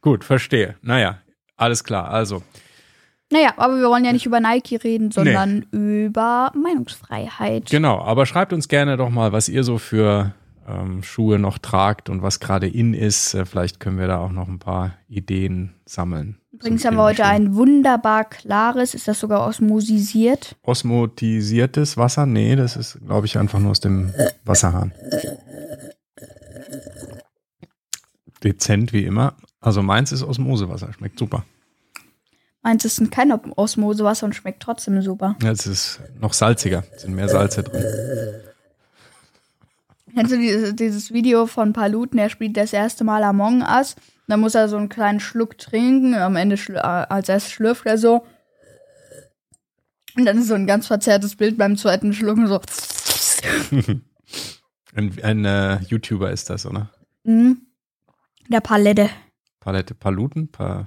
Gut, 0.00 0.24
verstehe. 0.24 0.74
Naja, 0.82 1.18
alles 1.56 1.84
klar. 1.84 2.10
Also, 2.10 2.42
Naja, 3.32 3.54
aber 3.56 3.76
wir 3.78 3.88
wollen 3.88 4.04
ja 4.04 4.12
nicht 4.12 4.26
über 4.26 4.38
Nike 4.40 4.76
reden, 4.82 5.10
sondern 5.10 5.66
über 5.70 6.52
Meinungsfreiheit. 6.54 7.70
genau. 7.70 8.00
Aber 8.00 8.26
schreibt 8.26 8.52
uns 8.52 8.68
gerne 8.68 8.96
doch 8.96 9.10
mal, 9.10 9.32
was 9.32 9.48
ihr 9.48 9.64
so 9.64 9.78
für 9.78 10.34
ähm, 10.68 11.02
Schuhe 11.02 11.38
noch 11.38 11.58
tragt 11.58 12.10
und 12.10 12.22
was 12.22 12.40
gerade 12.40 12.66
in 12.68 12.92
ist. 12.94 13.34
Äh, 13.34 13.44
Vielleicht 13.46 13.80
können 13.80 13.98
wir 13.98 14.06
da 14.08 14.18
auch 14.18 14.30
noch 14.32 14.48
ein 14.48 14.58
paar 14.58 14.94
Ideen 15.08 15.74
sammeln. 15.86 16.38
Übrigens 16.54 16.84
haben 16.84 16.96
wir 16.96 17.02
heute 17.02 17.24
ein 17.24 17.56
wunderbar 17.56 18.24
klares, 18.24 18.94
ist 18.94 19.08
das 19.08 19.18
sogar 19.18 19.44
osmosisiert? 19.44 20.54
Osmotisiertes 20.62 21.96
Wasser? 21.96 22.26
Nee, 22.26 22.54
das 22.54 22.76
ist, 22.76 22.98
glaube 23.04 23.26
ich, 23.26 23.36
einfach 23.36 23.58
nur 23.58 23.72
aus 23.72 23.80
dem 23.80 24.14
Wasserhahn. 24.44 24.92
Dezent 28.44 28.92
wie 28.92 29.04
immer. 29.04 29.34
Also 29.60 29.82
meins 29.82 30.12
ist 30.12 30.22
Osmosewasser, 30.22 30.92
schmeckt 30.92 31.18
super. 31.18 31.44
Meins 32.62 32.84
ist 32.84 33.10
kein 33.10 33.32
Osmosewasser 33.32 34.26
und 34.26 34.34
schmeckt 34.34 34.62
trotzdem 34.62 35.02
super. 35.02 35.34
Ja, 35.42 35.50
Es 35.50 35.66
ist 35.66 36.00
noch 36.20 36.34
salziger, 36.34 36.84
es 36.94 37.02
sind 37.02 37.14
mehr 37.14 37.28
Salze 37.28 37.64
drin. 37.64 37.84
Kennst 40.14 40.32
du 40.32 40.38
dieses, 40.38 40.76
dieses 40.76 41.12
Video 41.12 41.46
von 41.46 41.72
Paluten, 41.72 42.18
der 42.18 42.28
spielt 42.28 42.56
das 42.56 42.72
erste 42.72 43.02
Mal 43.02 43.24
Among 43.24 43.62
Us? 43.62 43.96
Dann 44.26 44.40
muss 44.40 44.54
er 44.54 44.68
so 44.68 44.76
einen 44.76 44.88
kleinen 44.88 45.20
Schluck 45.20 45.58
trinken. 45.58 46.14
Am 46.14 46.36
Ende, 46.36 46.56
äh, 46.56 46.78
als 46.78 47.28
erstes 47.28 47.52
schlürft 47.52 47.86
er 47.86 47.98
so. 47.98 48.24
Und 50.16 50.24
dann 50.24 50.38
ist 50.38 50.48
so 50.48 50.54
ein 50.54 50.66
ganz 50.66 50.86
verzerrtes 50.86 51.36
Bild 51.36 51.58
beim 51.58 51.76
zweiten 51.76 52.12
Schlucken 52.12 52.46
so. 52.46 52.60
Ein, 54.96 55.12
ein 55.24 55.44
äh, 55.44 55.80
YouTuber 55.82 56.30
ist 56.30 56.50
das, 56.50 56.66
oder? 56.66 56.88
Mhm. 57.24 57.62
Der 58.48 58.60
Palette. 58.60 59.10
Palette 59.58 59.92
Paluten? 59.94 60.52
Pa 60.52 60.86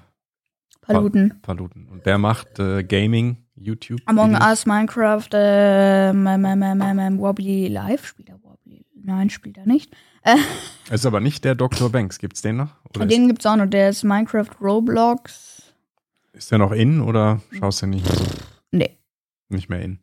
Paluten. 0.81 1.41
Paluten. 1.41 1.89
Und 1.89 2.05
der 2.05 2.17
macht 2.17 2.59
äh, 2.59 2.83
Gaming, 2.83 3.45
YouTube. 3.55 3.99
Among 4.05 4.31
Videos. 4.31 4.49
Us, 4.49 4.65
Minecraft, 4.65 5.33
äh, 5.33 6.13
Wobbly 6.13 7.67
Live. 7.67 8.07
Spielt 8.07 8.29
er 8.29 8.41
Wobbly? 8.41 8.85
Nein, 8.95 9.29
spielt 9.29 9.57
er 9.57 9.65
nicht. 9.65 9.93
Ist 10.89 11.05
aber 11.05 11.19
nicht 11.19 11.43
der 11.43 11.55
Dr. 11.55 11.89
Banks. 11.91 12.17
Gibt's 12.19 12.41
den 12.41 12.57
noch? 12.57 12.69
Oder 12.95 13.05
Den 13.05 13.27
gibt's 13.27 13.45
auch 13.45 13.55
noch. 13.55 13.65
Der 13.67 13.89
ist 13.89 14.03
Minecraft 14.03 14.49
Roblox. 14.61 15.63
ist 16.33 16.51
der 16.51 16.59
noch 16.59 16.71
in 16.71 17.01
oder 17.01 17.41
schaust 17.59 17.81
du 17.81 17.87
nicht? 17.87 18.05
Nee. 18.71 18.97
Nicht 19.49 19.69
mehr 19.69 19.81
in. 19.81 19.99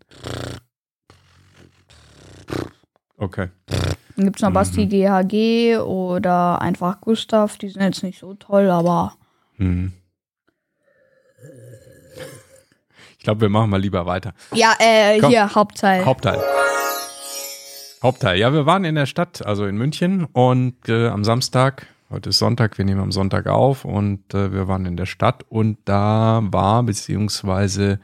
Okay. 3.16 3.49
Dann 4.16 4.26
gibt's 4.26 4.43
noch 4.43 4.50
Mhm. 4.50 4.54
Basti 4.54 4.87
GHG 4.87 5.78
oder 5.78 6.61
einfach 6.61 7.00
Gustav. 7.00 7.57
Die 7.59 7.69
sind 7.69 7.83
jetzt 7.83 8.02
nicht 8.02 8.19
so 8.19 8.35
toll, 8.35 8.69
aber 8.71 9.14
Hm. 9.57 9.93
glaube, 13.23 13.40
wir 13.43 13.49
machen 13.49 13.71
mal 13.71 13.81
lieber 13.81 14.04
weiter. 14.04 14.35
Ja, 14.52 14.75
äh, 14.78 15.19
Komm. 15.19 15.31
hier, 15.31 15.54
Hauptteil. 15.54 16.04
Hauptteil. 16.04 16.38
Hauptteil. 18.04 18.38
Ja, 18.38 18.52
wir 18.52 18.66
waren 18.66 18.84
in 18.84 18.96
der 18.96 19.06
Stadt, 19.06 19.46
also 19.46 19.64
in 19.64 19.78
München 19.78 20.25
und 20.25 20.90
äh, 20.90 21.08
am 21.08 21.25
Samstag, 21.25 21.87
heute 22.11 22.28
ist 22.28 22.38
Sonntag, 22.38 22.76
wir 22.76 22.84
nehmen 22.84 23.00
am 23.00 23.12
Sonntag 23.12 23.46
auf 23.46 23.87
und 23.87 24.34
äh, 24.34 24.52
wir 24.52 24.68
waren 24.68 24.84
in 24.84 24.99
der 24.99 25.06
Stadt 25.06 25.42
und 25.49 25.78
da 25.87 26.42
war 26.44 26.82
beziehungsweise 26.82 27.99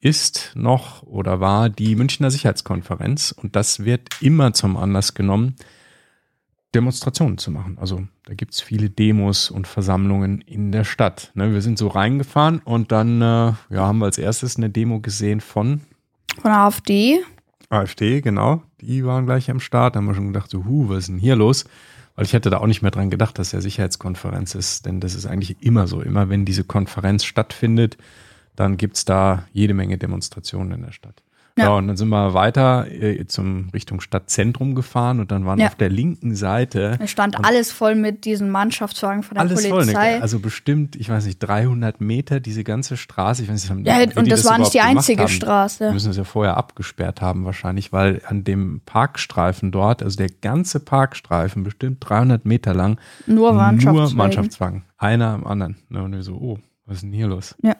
ist 0.00 0.52
noch 0.54 1.02
oder 1.02 1.40
war 1.40 1.68
die 1.68 1.94
Münchner 1.94 2.30
Sicherheitskonferenz 2.30 3.32
und 3.32 3.54
das 3.54 3.84
wird 3.84 4.08
immer 4.22 4.54
zum 4.54 4.78
Anlass 4.78 5.12
genommen, 5.12 5.56
Demonstrationen 6.74 7.36
zu 7.36 7.50
machen. 7.50 7.76
Also 7.78 8.02
da 8.24 8.32
gibt's 8.32 8.62
viele 8.62 8.88
Demos 8.88 9.50
und 9.50 9.66
Versammlungen 9.66 10.40
in 10.40 10.72
der 10.72 10.84
Stadt. 10.84 11.32
Ne, 11.34 11.52
wir 11.52 11.60
sind 11.60 11.76
so 11.76 11.88
reingefahren 11.88 12.60
und 12.64 12.92
dann 12.92 13.20
äh, 13.20 13.24
ja, 13.24 13.56
haben 13.68 13.98
wir 13.98 14.06
als 14.06 14.16
erstes 14.16 14.56
eine 14.56 14.70
Demo 14.70 15.00
gesehen 15.00 15.42
von 15.42 15.82
Von 16.40 16.50
AfD. 16.50 17.20
AfD, 17.70 18.20
genau. 18.20 18.62
Die 18.80 19.04
waren 19.04 19.26
gleich 19.26 19.50
am 19.50 19.60
Start. 19.60 19.94
Da 19.94 19.98
haben 19.98 20.06
wir 20.06 20.14
schon 20.14 20.28
gedacht, 20.28 20.50
so, 20.50 20.64
hu, 20.64 20.88
was 20.88 20.98
ist 20.98 21.08
denn 21.08 21.18
hier 21.18 21.36
los? 21.36 21.64
Weil 22.14 22.24
ich 22.26 22.32
hätte 22.32 22.50
da 22.50 22.58
auch 22.58 22.66
nicht 22.66 22.82
mehr 22.82 22.92
dran 22.92 23.10
gedacht, 23.10 23.38
dass 23.38 23.52
ja 23.52 23.60
Sicherheitskonferenz 23.60 24.54
ist, 24.54 24.86
denn 24.86 25.00
das 25.00 25.14
ist 25.14 25.26
eigentlich 25.26 25.56
immer 25.62 25.88
so. 25.88 26.00
Immer 26.00 26.28
wenn 26.28 26.44
diese 26.44 26.62
Konferenz 26.62 27.24
stattfindet, 27.24 27.96
dann 28.54 28.76
gibt's 28.76 29.04
da 29.04 29.46
jede 29.52 29.74
Menge 29.74 29.98
Demonstrationen 29.98 30.72
in 30.72 30.82
der 30.82 30.92
Stadt. 30.92 31.23
Ja, 31.56 31.66
Ja. 31.66 31.70
und 31.76 31.86
dann 31.86 31.96
sind 31.96 32.08
wir 32.08 32.34
weiter 32.34 32.90
äh, 32.90 33.26
zum 33.28 33.68
Richtung 33.72 34.00
Stadtzentrum 34.00 34.74
gefahren 34.74 35.20
und 35.20 35.30
dann 35.30 35.46
waren 35.46 35.60
Ja. 35.60 35.68
auf 35.68 35.76
der 35.76 35.88
linken 35.88 36.34
Seite 36.34 36.96
Da 36.98 37.06
stand 37.06 37.44
alles 37.44 37.70
voll 37.70 37.94
mit 37.94 38.24
diesen 38.24 38.50
Mannschaftswagen 38.50 39.22
von 39.22 39.36
der 39.36 39.42
alles 39.42 39.60
voll, 39.64 39.82
Polizei. 39.84 40.16
ne? 40.16 40.22
also 40.22 40.40
bestimmt, 40.40 40.96
ich 40.96 41.08
weiß 41.08 41.26
nicht, 41.26 41.38
300 41.38 42.00
Meter 42.00 42.40
diese 42.40 42.64
ganze 42.64 42.96
Straße. 42.96 43.44
Ich 43.44 43.48
weiß 43.48 43.70
nicht, 43.70 43.86
ja, 43.86 43.98
und 44.16 44.32
das, 44.32 44.44
war 44.44 44.58
nicht 44.58 44.74
die 44.74 44.80
einzige 44.80 45.22
haben. 45.22 45.28
Straße. 45.30 45.84
Wir 45.84 45.92
müssen 45.92 46.10
es 46.10 46.16
ja 46.16 46.24
vorher 46.24 46.56
abgesperrt 46.56 47.20
haben 47.20 47.44
wahrscheinlich, 47.44 47.92
weil 47.92 48.20
an 48.26 48.42
dem 48.42 48.80
Parkstreifen 48.84 49.70
dort, 49.70 50.02
also 50.02 50.16
der 50.16 50.30
ganze 50.30 50.80
Parkstreifen, 50.80 51.62
bestimmt 51.62 51.98
300 52.00 52.44
Meter 52.46 52.74
lang, 52.74 52.98
Nur 53.26 53.52
Mannschaftswagen. 53.52 53.96
nur 54.08 54.14
Mannschaftswagen. 54.16 54.84
Einer 54.98 55.28
am 55.28 55.46
anderen. 55.46 55.76
Ne, 55.88 56.02
Und 56.02 56.12
wir 56.14 56.22
so, 56.24 56.34
oh, 56.34 56.58
was 56.86 56.96
ist 56.96 57.02
denn 57.04 57.12
hier 57.12 57.28
los? 57.28 57.54
Ja. 57.62 57.76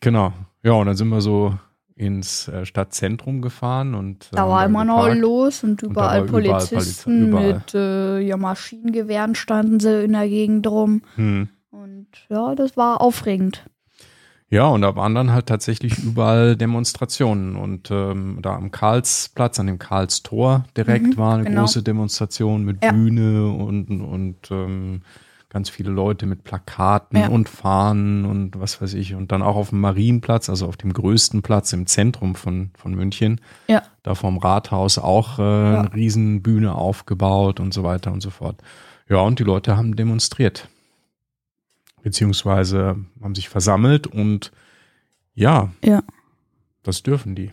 Genau. 0.00 0.32
Ja, 0.64 0.72
und 0.72 0.86
dann 0.86 0.96
sind 0.96 1.08
wir 1.10 1.20
so 1.20 1.56
ins 1.96 2.48
äh, 2.48 2.66
Stadtzentrum 2.66 3.40
gefahren 3.40 3.94
und 3.94 4.24
äh, 4.32 4.36
Da 4.36 4.48
war 4.48 4.64
immer 4.66 4.84
noch 4.84 5.14
los 5.14 5.62
und 5.62 5.82
überall 5.82 6.24
überall 6.26 6.42
Polizisten 6.58 7.28
überall. 7.28 7.54
mit 7.54 7.74
äh, 7.74 8.20
ja, 8.20 8.36
Maschinengewehren 8.36 9.34
standen 9.34 9.78
sie 9.80 10.02
in 10.04 10.12
der 10.12 10.28
Gegend 10.28 10.66
rum. 10.66 11.02
Hm. 11.14 11.48
Und 11.70 12.06
ja, 12.28 12.54
das 12.54 12.76
war 12.76 13.00
aufregend. 13.00 13.64
Ja, 14.50 14.66
und 14.66 14.82
da 14.82 14.94
waren 14.94 15.14
dann 15.14 15.32
halt 15.32 15.46
tatsächlich 15.46 15.98
überall 15.98 16.54
Demonstrationen. 16.56 17.56
Und 17.56 17.90
ähm, 17.90 18.38
da 18.42 18.54
am 18.54 18.70
Karlsplatz, 18.70 19.58
an 19.58 19.66
dem 19.66 19.78
Karlstor 19.78 20.64
direkt 20.76 21.06
Mhm, 21.06 21.16
war 21.16 21.34
eine 21.34 21.44
genau. 21.44 21.62
große 21.62 21.82
Demonstration 21.82 22.64
mit 22.64 22.84
Ja. 22.84 22.92
Bühne 22.92 23.48
und, 23.48 23.88
und 24.00 24.36
ähm, 24.50 25.00
ganz 25.54 25.70
viele 25.70 25.92
Leute 25.92 26.26
mit 26.26 26.42
Plakaten 26.42 27.16
Ja. 27.16 27.28
und 27.28 27.48
Fahnen 27.48 28.24
und 28.24 28.58
was 28.58 28.82
weiß 28.82 28.92
ich. 28.94 29.14
Und 29.14 29.30
dann 29.30 29.40
auch 29.40 29.54
auf 29.54 29.68
dem 29.70 29.80
Marienplatz, 29.80 30.50
also 30.50 30.66
auf 30.66 30.76
dem 30.76 30.92
größten 30.92 31.42
Platz 31.42 31.72
im 31.72 31.86
Zentrum 31.86 32.34
von, 32.34 32.72
von 32.76 32.92
München, 32.92 33.40
Ja. 33.68 33.84
da 34.02 34.16
vorm 34.16 34.38
Rathaus 34.38 34.98
auch 34.98 35.38
äh, 35.38 35.42
eine 35.42 35.94
Riesenbühne 35.94 36.74
aufgebaut 36.74 37.60
und 37.60 37.72
so 37.72 37.84
weiter 37.84 38.10
und 38.12 38.20
so 38.20 38.30
fort. 38.30 38.60
Ja, 39.08 39.18
und 39.18 39.38
die 39.38 39.44
Leute 39.44 39.76
haben 39.76 39.94
demonstriert. 39.94 40.68
Beziehungsweise 42.02 42.96
haben 43.22 43.34
sich 43.36 43.48
versammelt 43.48 44.08
und 44.08 44.50
ja, 45.34 45.70
Ja. 45.84 46.02
das 46.82 47.04
dürfen 47.04 47.36
die. 47.36 47.52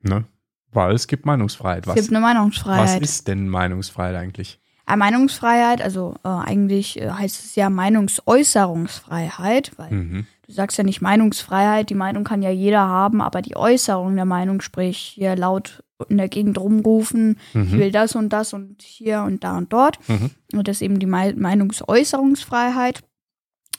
Ne? 0.00 0.24
Weil 0.72 0.94
es 0.94 1.06
gibt 1.08 1.26
Meinungsfreiheit. 1.26 1.84
Es 1.84 1.88
Was, 1.88 1.94
gibt 1.96 2.08
eine 2.08 2.24
was 2.24 2.32
Meinungsfreiheit. 2.34 3.02
ist 3.02 3.28
denn 3.28 3.48
Meinungsfreiheit 3.50 4.16
eigentlich? 4.16 4.58
Meinungsfreiheit, 4.96 5.82
also 5.82 6.14
äh, 6.24 6.28
eigentlich 6.28 7.00
äh, 7.00 7.10
heißt 7.10 7.44
es 7.44 7.54
ja 7.56 7.70
Meinungsäußerungsfreiheit, 7.70 9.72
weil 9.76 9.90
Mhm. 9.92 10.26
du 10.46 10.52
sagst 10.52 10.78
ja 10.78 10.84
nicht 10.84 11.00
Meinungsfreiheit, 11.00 11.90
die 11.90 11.94
Meinung 11.94 12.24
kann 12.24 12.42
ja 12.42 12.50
jeder 12.50 12.80
haben, 12.86 13.20
aber 13.20 13.42
die 13.42 13.56
Äußerung 13.56 14.14
der 14.16 14.24
Meinung, 14.24 14.60
sprich 14.60 14.98
hier 14.98 15.36
laut 15.36 15.82
in 16.08 16.16
der 16.16 16.28
Gegend 16.28 16.58
rumrufen, 16.58 17.38
ich 17.50 17.54
Mhm. 17.72 17.78
will 17.78 17.90
das 17.92 18.14
und 18.14 18.32
das 18.32 18.52
und 18.52 18.82
hier 18.82 19.22
und 19.22 19.42
da 19.44 19.56
und 19.58 19.72
dort. 19.72 19.98
Mhm. 20.08 20.30
Und 20.54 20.68
das 20.68 20.76
ist 20.76 20.82
eben 20.82 20.98
die 21.00 21.06
Mei- 21.06 21.34
Meinungsäußerungsfreiheit 21.36 23.00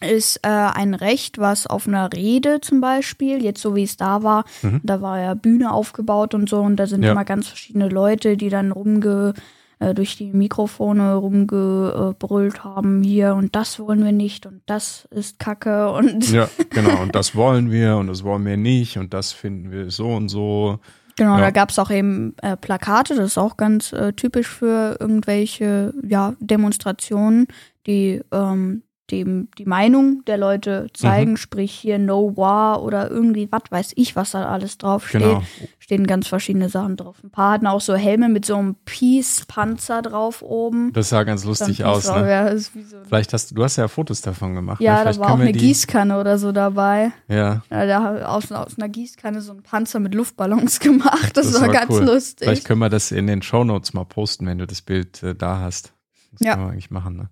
ist 0.01 0.39
äh, 0.43 0.47
ein 0.49 0.93
Recht, 0.93 1.39
was 1.39 1.67
auf 1.67 1.85
einer 1.87 2.13
Rede 2.13 2.61
zum 2.61 2.79
Beispiel, 2.79 3.43
jetzt 3.43 3.61
so 3.61 3.75
wie 3.75 3.83
es 3.83 3.97
da 3.97 4.23
war, 4.23 4.45
Mhm. 4.61 4.79
da 4.83 5.01
war 5.01 5.19
ja 5.19 5.33
Bühne 5.33 5.73
aufgebaut 5.73 6.33
und 6.33 6.49
so 6.49 6.61
und 6.61 6.77
da 6.77 6.87
sind 6.87 7.03
Ja. 7.03 7.11
immer 7.11 7.25
ganz 7.25 7.47
verschiedene 7.47 7.89
Leute, 7.89 8.37
die 8.37 8.49
dann 8.49 8.71
rumge 8.71 9.33
äh, 9.79 9.93
durch 9.93 10.15
die 10.17 10.31
Mikrofone 10.33 11.15
rumgebrüllt 11.15 12.63
haben, 12.63 13.01
hier 13.03 13.35
und 13.35 13.55
das 13.55 13.79
wollen 13.79 14.03
wir 14.03 14.11
nicht 14.11 14.45
und 14.45 14.61
das 14.65 15.07
ist 15.11 15.39
Kacke 15.39 15.91
und 15.91 16.29
Ja, 16.31 16.49
genau. 16.69 17.01
Und 17.01 17.15
das 17.15 17.35
wollen 17.35 17.71
wir 17.71 17.97
und 17.97 18.07
das 18.07 18.23
wollen 18.23 18.45
wir 18.45 18.57
nicht 18.57 18.97
und 18.97 19.13
das 19.13 19.31
finden 19.31 19.71
wir 19.71 19.89
so 19.91 20.07
und 20.09 20.29
so. 20.29 20.79
Genau, 21.17 21.35
Ja. 21.35 21.41
da 21.41 21.51
gab 21.51 21.69
es 21.69 21.79
auch 21.79 21.91
eben 21.91 22.33
äh, 22.41 22.55
Plakate, 22.55 23.15
das 23.15 23.25
ist 23.25 23.37
auch 23.37 23.57
ganz 23.57 23.91
äh, 23.93 24.13
typisch 24.13 24.47
für 24.47 24.95
irgendwelche 24.99 25.93
ja, 26.07 26.33
Demonstrationen, 26.39 27.47
die 27.87 28.21
ähm, 28.31 28.83
dem 29.11 29.49
die 29.57 29.65
Meinung 29.65 30.23
der 30.27 30.37
Leute 30.37 30.83
Mhm. 30.83 30.93
zeigen, 30.93 31.37
sprich 31.37 31.71
hier 31.71 31.99
No 31.99 32.35
War 32.37 32.81
oder 32.83 33.09
irgendwie, 33.09 33.47
was 33.51 33.63
weiß 33.69 33.91
ich, 33.95 34.15
was 34.15 34.31
da 34.31 34.47
alles 34.47 34.77
drauf 34.77 35.07
steht. 35.07 35.21
Genau. 35.21 35.43
Stehen 35.79 36.07
ganz 36.07 36.27
verschiedene 36.27 36.69
Sachen 36.69 36.95
drauf. 36.97 37.17
Ein 37.23 37.31
paar 37.31 37.53
hatten 37.53 37.67
auch 37.67 37.81
so 37.81 37.95
Helme 37.95 38.29
mit 38.29 38.45
so 38.45 38.55
einem 38.55 38.75
Peace-Panzer 38.85 40.01
drauf 40.01 40.41
oben. 40.41 40.93
Das 40.93 41.09
sah 41.09 41.23
ganz 41.23 41.43
lustig 41.45 41.83
aus, 41.83 42.05
drauf, 42.05 42.21
ne? 42.21 42.29
ja, 42.29 42.57
so, 42.57 42.69
Vielleicht 43.07 43.33
hast 43.33 43.51
du, 43.51 43.55
du 43.55 43.63
hast 43.63 43.75
ja 43.77 43.87
Fotos 43.87 44.21
davon 44.21 44.55
gemacht. 44.55 44.81
ja 44.81 45.03
ne? 45.03 45.11
da 45.11 45.19
war 45.19 45.31
auch 45.33 45.39
eine 45.39 45.51
die, 45.51 45.59
Gießkanne 45.59 46.19
oder 46.19 46.37
so 46.37 46.51
dabei. 46.51 47.11
Ja, 47.27 47.61
Ja, 47.69 47.85
da 47.85 48.25
aus, 48.27 48.51
aus 48.51 48.77
einer 48.77 48.89
Gießkanne 48.89 49.41
so 49.41 49.53
ein 49.53 49.63
Panzer 49.63 49.99
mit 49.99 50.13
Luftballons 50.15 50.79
gemacht. 50.79 51.35
Das, 51.35 51.47
Das 51.51 51.55
war, 51.55 51.67
war 51.67 51.73
ganz 51.73 51.91
cool. 51.91 52.03
lustig. 52.05 52.45
vielleicht 52.47 52.65
können 52.65 52.79
wir 52.79 52.89
das 52.89 53.11
in 53.11 53.27
den 53.27 53.41
Shownotes 53.41 53.93
mal 53.93 54.05
posten, 54.05 54.45
wenn 54.45 54.57
du 54.57 54.67
das 54.67 54.81
Bild 54.81 55.21
äh, 55.23 55.35
da 55.35 55.59
hast. 55.59 55.93
Das 56.31 56.41
Ja. 56.45 56.53
können 56.53 56.67
wir 56.67 56.71
eigentlich 56.73 56.91
machen, 56.91 57.17
ne? 57.17 57.29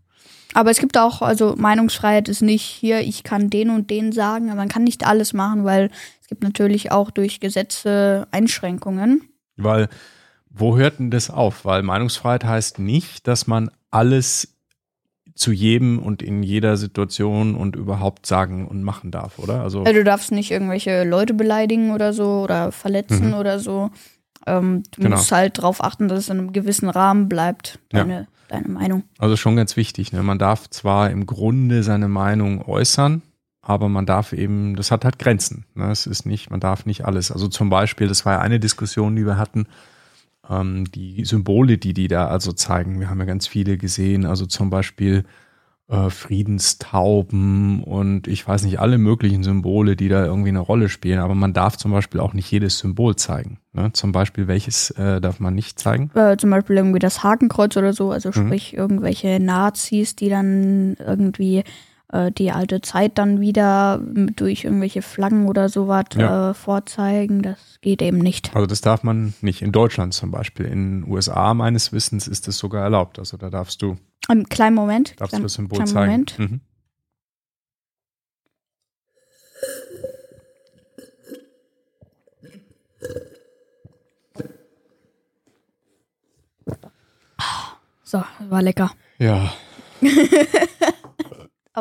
Aber 0.54 0.72
es 0.72 0.80
gibt 0.80 0.98
auch, 0.98 1.22
also 1.22 1.56
Meinungsfreiheit 1.58 2.30
ist 2.30 2.42
nicht 2.42 2.64
hier, 2.64 3.02
ich 3.02 3.24
kann 3.24 3.50
den 3.50 3.70
und 3.70 3.90
den 3.90 4.12
sagen, 4.12 4.48
aber 4.50 4.58
man 4.58 4.70
kann 4.70 4.84
nicht 4.84 5.06
alles 5.06 5.34
machen, 5.34 5.64
weil 5.66 5.90
es 6.22 6.28
gibt 6.28 6.44
natürlich 6.44 6.92
auch 6.92 7.12
durch 7.12 7.40
Gesetze 7.40 8.28
Einschränkungen. 8.32 9.22
Weil, 9.56 9.88
wo 10.50 10.78
hört 10.78 11.00
denn 11.00 11.12
das 11.12 11.30
auf? 11.30 11.66
Weil 11.66 11.84
Meinungsfreiheit 11.84 12.44
heißt 12.46 12.80
nicht, 12.80 13.28
dass 13.28 13.48
man 13.48 13.70
alles 13.92 14.54
zu 15.36 15.52
jedem 15.52 16.00
und 16.00 16.24
in 16.24 16.42
jeder 16.42 16.78
Situation 16.78 17.54
und 17.56 17.76
überhaupt 17.76 18.26
sagen 18.26 18.68
und 18.68 18.82
machen 18.82 19.12
darf, 19.12 19.38
oder? 19.38 19.62
Also, 19.62 19.82
Also 19.84 19.94
du 19.94 20.04
darfst 20.04 20.32
nicht 20.32 20.50
irgendwelche 20.50 21.04
Leute 21.04 21.36
beleidigen 21.36 21.92
oder 21.92 22.12
so 22.14 22.42
oder 22.42 22.72
verletzen 22.72 23.28
Mhm. 23.28 23.34
oder 23.36 23.60
so. 23.60 23.92
Ähm, 24.48 24.82
du 24.96 25.02
Genau. 25.04 25.18
musst 25.18 25.32
halt 25.32 25.60
darauf 25.60 25.84
achten, 25.84 26.08
dass 26.08 26.20
es 26.20 26.30
in 26.30 26.40
einem 26.40 26.54
gewissen 26.54 26.90
Rahmen 26.90 27.30
bleibt, 27.30 27.78
Ja. 27.94 28.04
Deine, 28.48 28.68
Meinung. 28.68 29.04
also 29.18 29.36
schon 29.36 29.56
ganz 29.56 29.77
wichtig. 29.77 30.12
Ne? 30.13 30.24
Man 30.24 30.39
darf 30.39 30.70
zwar 30.70 31.10
im 31.10 31.25
Grunde 31.25 31.84
seine 31.84 32.08
Meinung 32.08 32.62
äußern, 32.62 33.22
aber 33.62 33.89
man 33.89 34.06
darf 34.06 34.34
eben, 34.34 34.75
das 34.75 34.92
hat 34.92 35.04
halt 35.04 35.20
Grenzen. 35.20 35.66
Ne? 35.75 35.92
Es 35.92 36.08
ist 36.08 36.25
nicht, 36.25 36.50
man 36.50 36.60
darf 36.60 36.86
nicht 36.86 37.06
alles. 37.06 37.32
Also 37.32 37.48
zum 37.48 37.70
Beispiel, 37.70 38.08
das 38.08 38.25
war 38.25 38.34
ja 38.34 38.39
eine 38.39 38.60
Diskussion, 38.60 39.16
die 39.16 39.25
wir 39.25 39.38
hatten, 39.38 39.68
ähm, 40.50 40.89
die 40.92 41.25
Symbole, 41.25 41.77
die 41.77 41.94
die 41.94 42.08
da 42.08 42.27
also 42.27 42.54
zeigen. 42.54 43.00
Wir 43.00 43.10
haben 43.10 43.20
ja 43.20 43.25
ganz 43.25 43.48
viele 43.48 43.77
gesehen, 43.77 44.25
also 44.25 44.46
zum 44.46 44.70
Beispiel 44.70 45.25
äh, 45.89 46.10
Friedenstauben 46.10 47.84
und 47.84 48.27
ich 48.27 48.48
weiß 48.48 48.63
nicht, 48.63 48.79
alle 48.79 48.98
möglichen 48.98 49.44
Symbole, 49.44 49.96
die 49.96 50.10
da 50.10 50.25
irgendwie 50.25 50.50
eine 50.50 50.60
Rolle 50.60 50.89
spielen. 50.89 51.20
Aber 51.20 51.36
man 51.36 51.53
darf 51.53 51.77
zum 51.77 51.91
Beispiel 51.91 52.20
auch 52.20 52.34
nicht 52.34 52.51
jedes 52.51 52.79
Symbol 52.79 53.15
zeigen. 53.15 53.60
Ne? 53.74 53.91
Zum 53.94 54.12
Beispiel, 54.12 54.48
welches 54.48 54.91
äh, 54.91 55.22
darf 55.22 55.39
man 55.39 55.56
nicht 55.56 55.79
zeigen? 55.79 56.12
Äh, 56.13 56.38
zum 56.38 56.50
Beispiel 56.50 56.75
irgendwie 56.77 57.00
das 57.00 57.24
Hakenkreuz 57.24 57.77
oder 57.77 57.94
so, 57.94 58.12
also 58.12 58.29
Mhm. 58.29 58.34
sprich 58.34 58.74
irgendwelche 58.75 59.39
Nazis, 59.39 60.15
die 60.15 60.29
dann 60.29 60.96
irgendwie 61.00 61.63
äh, 62.12 62.32
die 62.32 62.52
alte 62.52 62.82
Zeit 62.82 63.18
dann 63.18 63.40
wieder 63.42 64.00
durch 64.36 64.64
irgendwelche 64.64 65.02
Flaggen 65.02 65.48
oder 65.48 65.70
sowas 65.70 66.06
Ja. 66.16 66.52
äh, 66.52 66.54
vorzeigen. 66.54 67.42
Das 67.42 67.78
geht 67.82 68.02
eben 68.02 68.18
nicht. 68.20 68.56
Also 68.56 68.66
das 68.66 68.82
darf 68.82 69.04
man 69.04 69.34
nicht 69.42 69.62
in 69.62 69.72
Deutschland 69.72 70.14
zum 70.14 70.32
Beispiel. 70.32 70.66
In 70.66 71.02
den 71.02 71.12
USA 71.12 71.54
meines 71.54 71.92
Wissens 71.94 72.28
ist 72.28 72.48
das 72.48 72.58
sogar 72.58 72.84
erlaubt. 72.84 73.20
Also 73.20 73.38
da 73.38 73.50
darfst 73.50 73.82
du, 73.82 73.98
Einen 74.28 74.48
kleinen 74.50 74.76
Moment. 74.76 75.20
darfst 75.20 75.32
klein, 75.32 75.42
du 75.42 75.46
das 75.46 75.54
Symbol 75.54 75.86
zeigen. 75.86 76.00
Moment. 76.12 76.40
Mhm. 76.40 76.62
So, 88.04 88.24
war 88.50 88.62
lecker. 88.62 88.92
Ja. 89.20 89.52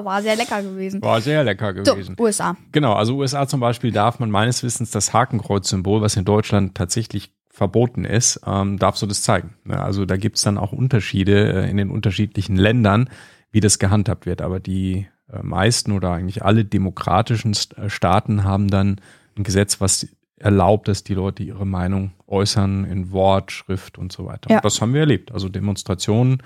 War 0.05 0.23
sehr 0.23 0.37
lecker 0.37 0.62
gewesen. 0.62 1.03
War 1.03 1.21
sehr 1.21 1.45
lecker 1.45 1.73
gewesen. 1.73 2.15
So, 2.17 2.25
USA. 2.25 2.57
Genau, 2.73 2.93
also 2.93 3.17
USA 3.17 3.47
zum 3.47 3.61
Beispiel 3.61 3.93
darf 3.93 4.19
man 4.19 4.31
meines 4.31 4.62
Wissens 4.62 4.91
das 4.91 5.12
Hakenkreuz-Symbol, 5.12 6.00
was 6.03 6.17
in 6.17 6.25
Deutschland 6.25 6.75
tatsächlich 6.75 7.33
verboten 7.57 8.05
ist, 8.05 8.41
ähm, 8.47 8.79
darf 8.79 8.97
so 8.97 9.07
das 9.07 9.23
zeigen. 9.23 9.55
Also 9.67 10.05
da 10.05 10.19
gibt's 10.19 10.43
dann 10.43 10.59
auch 10.59 10.73
Unterschiede 10.73 11.65
äh, 11.65 11.71
in 11.71 11.79
den 11.79 11.91
unterschiedlichen 11.91 12.57
Ländern, 12.57 13.09
wie 13.50 13.61
das 13.61 13.79
gehandhabt 13.79 14.26
wird. 14.26 14.43
Aber 14.43 14.61
die 14.61 15.07
äh, 15.33 15.43
meisten 15.43 15.93
oder 15.93 16.12
eigentlich 16.12 16.45
alle 16.45 16.67
demokratischen 16.67 17.57
äh, 17.76 17.88
Staaten 17.88 18.45
haben 18.45 18.69
dann 18.69 19.00
ein 19.38 19.43
Gesetz, 19.43 19.81
was 19.81 20.07
erlaubt, 20.38 20.88
dass 20.88 21.03
die 21.03 21.15
Leute 21.15 21.43
ihre 21.43 21.67
Meinung 21.67 22.12
äußern 22.26 22.85
in 22.85 23.11
Wort, 23.11 23.53
Schrift 23.53 23.97
und 23.97 24.12
so 24.12 24.26
weiter. 24.26 24.50
Ja. 24.50 24.57
Und 24.57 24.65
das 24.65 24.81
haben 24.83 24.93
wir 24.93 25.00
erlebt. 25.00 25.33
Also 25.33 25.49
Demonstrationen 25.49 26.43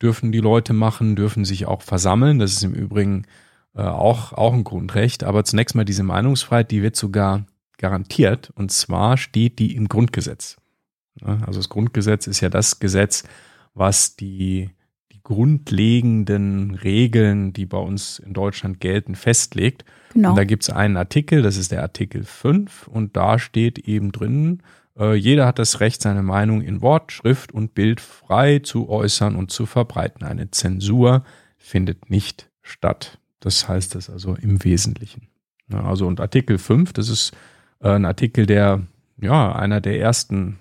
dürfen 0.00 0.32
die 0.32 0.40
Leute 0.40 0.72
machen, 0.72 1.16
dürfen 1.16 1.44
sich 1.44 1.66
auch 1.66 1.82
versammeln. 1.82 2.38
Das 2.38 2.52
ist 2.52 2.62
im 2.62 2.74
Übrigen 2.74 3.26
äh, 3.74 3.82
auch, 3.82 4.32
auch 4.32 4.52
ein 4.52 4.64
Grundrecht. 4.64 5.24
Aber 5.24 5.44
zunächst 5.44 5.74
mal 5.74 5.84
diese 5.84 6.02
Meinungsfreiheit, 6.02 6.70
die 6.70 6.82
wird 6.82 6.96
sogar 6.96 7.46
garantiert. 7.78 8.52
Und 8.54 8.70
zwar 8.70 9.16
steht 9.16 9.58
die 9.58 9.74
im 9.74 9.88
Grundgesetz. 9.88 10.56
Also 11.22 11.60
das 11.60 11.68
Grundgesetz 11.68 12.26
ist 12.26 12.40
ja 12.40 12.48
das 12.48 12.80
Gesetz, 12.80 13.24
was 13.74 14.16
die, 14.16 14.70
die 15.12 15.20
grundlegenden 15.22 16.74
Regeln, 16.74 17.52
die 17.52 17.66
bei 17.66 17.78
uns 17.78 18.18
in 18.18 18.32
Deutschland 18.32 18.80
gelten, 18.80 19.14
festlegt. 19.14 19.84
Genau. 20.12 20.30
Und 20.30 20.36
da 20.36 20.44
gibt 20.44 20.64
es 20.64 20.70
einen 20.70 20.96
Artikel, 20.96 21.42
das 21.42 21.56
ist 21.56 21.72
der 21.72 21.82
Artikel 21.82 22.24
5, 22.24 22.88
und 22.88 23.16
da 23.16 23.38
steht 23.38 23.78
eben 23.78 24.12
drin, 24.12 24.62
äh, 24.98 25.14
jeder 25.14 25.46
hat 25.46 25.58
das 25.58 25.80
Recht, 25.80 26.02
seine 26.02 26.22
Meinung 26.22 26.62
in 26.62 26.82
Wort, 26.82 27.12
Schrift 27.12 27.52
und 27.52 27.74
Bild 27.74 28.00
frei 28.00 28.60
zu 28.60 28.88
äußern 28.88 29.36
und 29.36 29.50
zu 29.50 29.66
verbreiten. 29.66 30.24
Eine 30.24 30.50
Zensur 30.50 31.24
findet 31.56 32.10
nicht 32.10 32.50
statt. 32.62 33.18
Das 33.40 33.68
heißt 33.68 33.94
das 33.94 34.08
also 34.08 34.34
im 34.34 34.64
Wesentlichen. 34.64 35.28
Also 35.70 36.06
und 36.06 36.20
Artikel 36.20 36.58
5, 36.58 36.92
das 36.92 37.08
ist 37.08 37.32
äh, 37.80 37.90
ein 37.90 38.04
Artikel, 38.04 38.46
der 38.46 38.82
ja 39.20 39.54
einer 39.54 39.80
der 39.80 39.98
ersten 40.00 40.58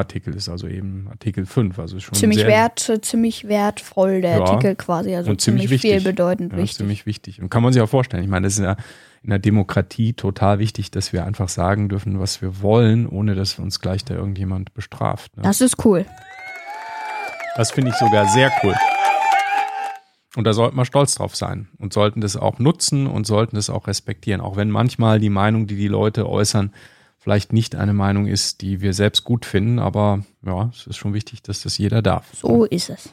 Artikel 0.00 0.34
ist, 0.34 0.48
also 0.48 0.66
eben 0.66 1.06
Artikel 1.10 1.46
5. 1.46 1.78
Also 1.78 2.00
schon 2.00 2.14
ziemlich 2.14 2.44
wert, 2.46 2.90
ziemlich 3.02 3.46
wertvoll 3.48 4.20
der 4.20 4.38
Ja. 4.38 4.44
Artikel 4.44 4.74
quasi, 4.76 5.14
also 5.14 5.30
Und 5.30 5.40
ziemlich 5.40 5.64
ziemlich, 5.68 5.80
viel 5.80 5.90
wichtig. 5.92 6.04
bedeutend 6.04 6.52
Ja, 6.52 6.58
wichtig. 6.58 6.76
ziemlich 6.78 7.06
wichtig. 7.06 7.40
Und 7.40 7.48
kann 7.50 7.62
man 7.62 7.72
sich 7.72 7.80
auch 7.80 7.88
vorstellen. 7.88 8.22
Ich 8.24 8.28
meine, 8.28 8.46
das 8.46 8.54
ist 8.58 8.64
ja 8.64 8.76
in 9.22 9.30
der 9.30 9.38
Demokratie 9.38 10.14
total 10.14 10.58
wichtig, 10.58 10.90
dass 10.90 11.12
wir 11.12 11.24
einfach 11.24 11.48
sagen 11.48 11.88
dürfen, 11.88 12.18
was 12.20 12.42
wir 12.42 12.62
wollen, 12.62 13.06
ohne 13.06 13.34
dass 13.34 13.58
uns 13.58 13.80
gleich 13.80 14.04
da 14.04 14.14
irgendjemand 14.14 14.72
bestraft. 14.74 15.36
Ne? 15.36 15.42
Das 15.42 15.60
ist 15.60 15.84
cool. 15.84 16.06
Das 17.56 17.70
finde 17.70 17.90
ich 17.90 17.96
sogar 17.96 18.26
sehr 18.28 18.50
cool. 18.62 18.74
Und 20.36 20.44
da 20.44 20.52
sollten 20.52 20.76
wir 20.76 20.84
stolz 20.84 21.16
drauf 21.16 21.34
sein 21.34 21.68
und 21.78 21.92
sollten 21.92 22.20
das 22.20 22.36
auch 22.36 22.58
nutzen 22.60 23.06
und 23.08 23.26
sollten 23.26 23.56
das 23.56 23.68
auch 23.68 23.88
respektieren. 23.88 24.40
Auch 24.40 24.56
wenn 24.56 24.70
manchmal 24.70 25.18
die 25.18 25.28
Meinung, 25.30 25.66
die 25.66 25.74
die 25.76 25.88
Leute 25.88 26.28
äußern, 26.28 26.72
vielleicht 27.20 27.52
nicht 27.52 27.76
eine 27.76 27.92
Meinung 27.92 28.26
ist, 28.26 28.62
die 28.62 28.80
wir 28.80 28.92
selbst 28.94 29.22
gut 29.24 29.44
finden. 29.44 29.78
Aber 29.78 30.24
ja, 30.44 30.70
es 30.74 30.86
ist 30.88 30.96
schon 30.96 31.14
wichtig, 31.14 31.42
dass 31.42 31.62
das 31.62 31.78
jeder 31.78 32.02
darf. 32.02 32.26
So 32.34 32.64
ist 32.64 32.90
es. 32.90 33.12